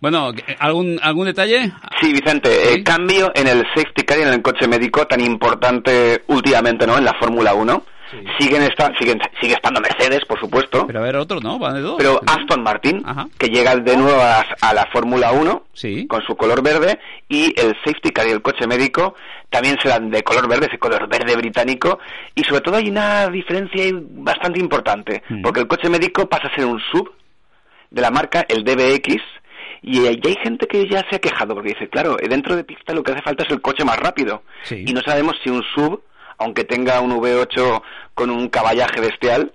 [0.00, 1.72] Bueno, ¿algún, algún detalle?
[2.00, 6.22] Sí, Vicente, eh, cambio en el safety car y en el coche médico tan importante
[6.28, 6.96] últimamente, ¿no?
[6.96, 7.84] En la Fórmula 1.
[8.40, 10.84] Siguen esta, siguen, sigue estando Mercedes, por supuesto.
[10.86, 11.60] Pero a ver, otro, ¿no?
[11.60, 11.94] Van de dos.
[11.96, 13.04] Pero Aston Martin,
[13.38, 15.64] que llega de nuevo a, a la Fórmula 1
[16.08, 16.98] con su color verde
[17.28, 19.14] y el safety car y el coche médico
[19.48, 22.00] también serán de color verde, ese color verde británico.
[22.34, 26.64] Y sobre todo hay una diferencia bastante importante, porque el coche médico pasa a ser
[26.64, 27.12] un sub
[27.90, 29.22] de la marca, el DBX,
[29.82, 32.92] y ya hay gente que ya se ha quejado porque dice, claro, dentro de pista
[32.92, 34.42] lo que hace falta es el coche más rápido.
[34.70, 36.02] Y no sabemos si un sub,
[36.38, 37.82] aunque tenga un V8
[38.14, 39.52] con un caballaje bestial,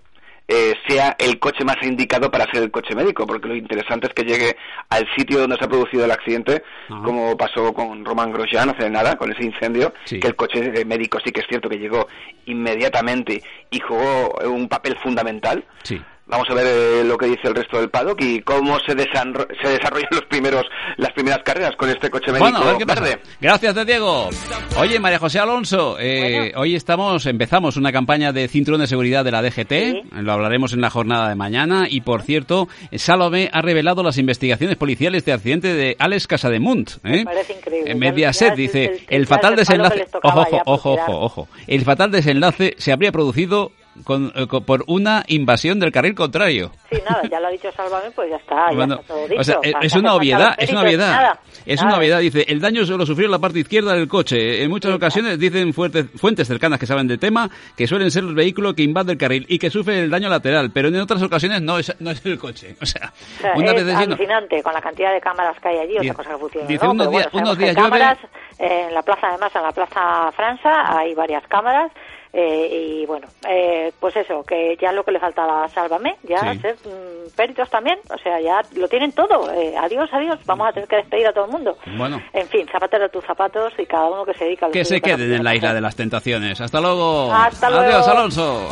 [0.47, 4.13] eh, sea el coche más indicado para ser el coche médico, porque lo interesante es
[4.13, 4.55] que llegue
[4.89, 6.63] al sitio donde se ha producido el accidente,
[7.03, 11.31] como pasó con Roman Grosjean hace nada, con ese incendio, que el coche médico sí
[11.31, 12.07] que es cierto que llegó
[12.45, 15.63] inmediatamente y jugó un papel fundamental.
[15.81, 15.99] Sí.
[16.27, 19.45] Vamos a ver eh, lo que dice el resto del paddock y cómo se, desanro-
[19.61, 20.63] se desarrollan los primeros,
[20.97, 23.01] las primeras carreras con este coche médico Bueno, a ver qué pasa.
[23.01, 23.19] verde.
[23.39, 24.29] Gracias, de Diego.
[24.77, 29.31] Oye, María José Alonso, eh, hoy estamos, empezamos una campaña de cinturón de seguridad de
[29.31, 34.01] la DGT, lo hablaremos en la jornada de mañana, y por cierto, Salome ha revelado
[34.01, 36.91] las investigaciones policiales de accidente de Alex Casademunt.
[37.03, 37.23] ¿eh?
[37.23, 37.91] Parece increíble.
[37.91, 42.73] En Mediaset ya dice, el- el, fatal desenlace, ojo, ojo, ojo, ojo, el fatal desenlace
[42.79, 43.71] se habría producido
[44.03, 46.71] con- eh, con- por una invasión del carril contrario.
[46.91, 49.41] Sí, nada, ya lo ha dicho Sálvame, pues ya está, ya Bueno, está todo dicho.
[49.41, 51.11] o sea, es una obviedad, es una obviedad.
[51.11, 51.87] nada, Es nada.
[51.89, 54.63] una obviedad, dice, el daño solo sufrió la parte izquierda del coche.
[54.63, 58.35] En muchas ocasiones dicen fuertes- fuentes cercanas que saben del tema que suelen ser los
[58.35, 61.61] vehículos que invaden el carril y que sufren el daño lateral, pero en otras ocasiones
[61.61, 62.75] no es, no es el coche.
[62.81, 65.77] O sea, O sea, una es vez alucinante con la cantidad de cámaras que hay
[65.79, 66.67] allí, Dice- otra cosa que funciona.
[66.67, 66.91] dice ¿no?
[66.91, 68.17] unos días- bueno, unos sabemos que días llueve- cámaras,
[68.59, 71.91] eh, en la plaza, además, en la plaza Francia hay varias cámaras.
[72.37, 76.75] Eh, y bueno, eh, pues eso, que ya lo que le faltaba, sálvame, ya ser
[76.83, 79.49] mm, peritos también, o sea, ya lo tienen todo.
[79.53, 81.77] Eh, adiós, adiós, vamos a tener que despedir a todo el mundo.
[81.97, 82.21] Bueno.
[82.33, 84.99] En fin, zapatero tus zapatos y cada uno que se dedica a lo Que se
[84.99, 86.59] queden en la isla de las tentaciones.
[86.59, 87.31] Hasta luego.
[87.31, 87.85] Hasta luego.
[87.85, 88.69] Adiós, Alonso.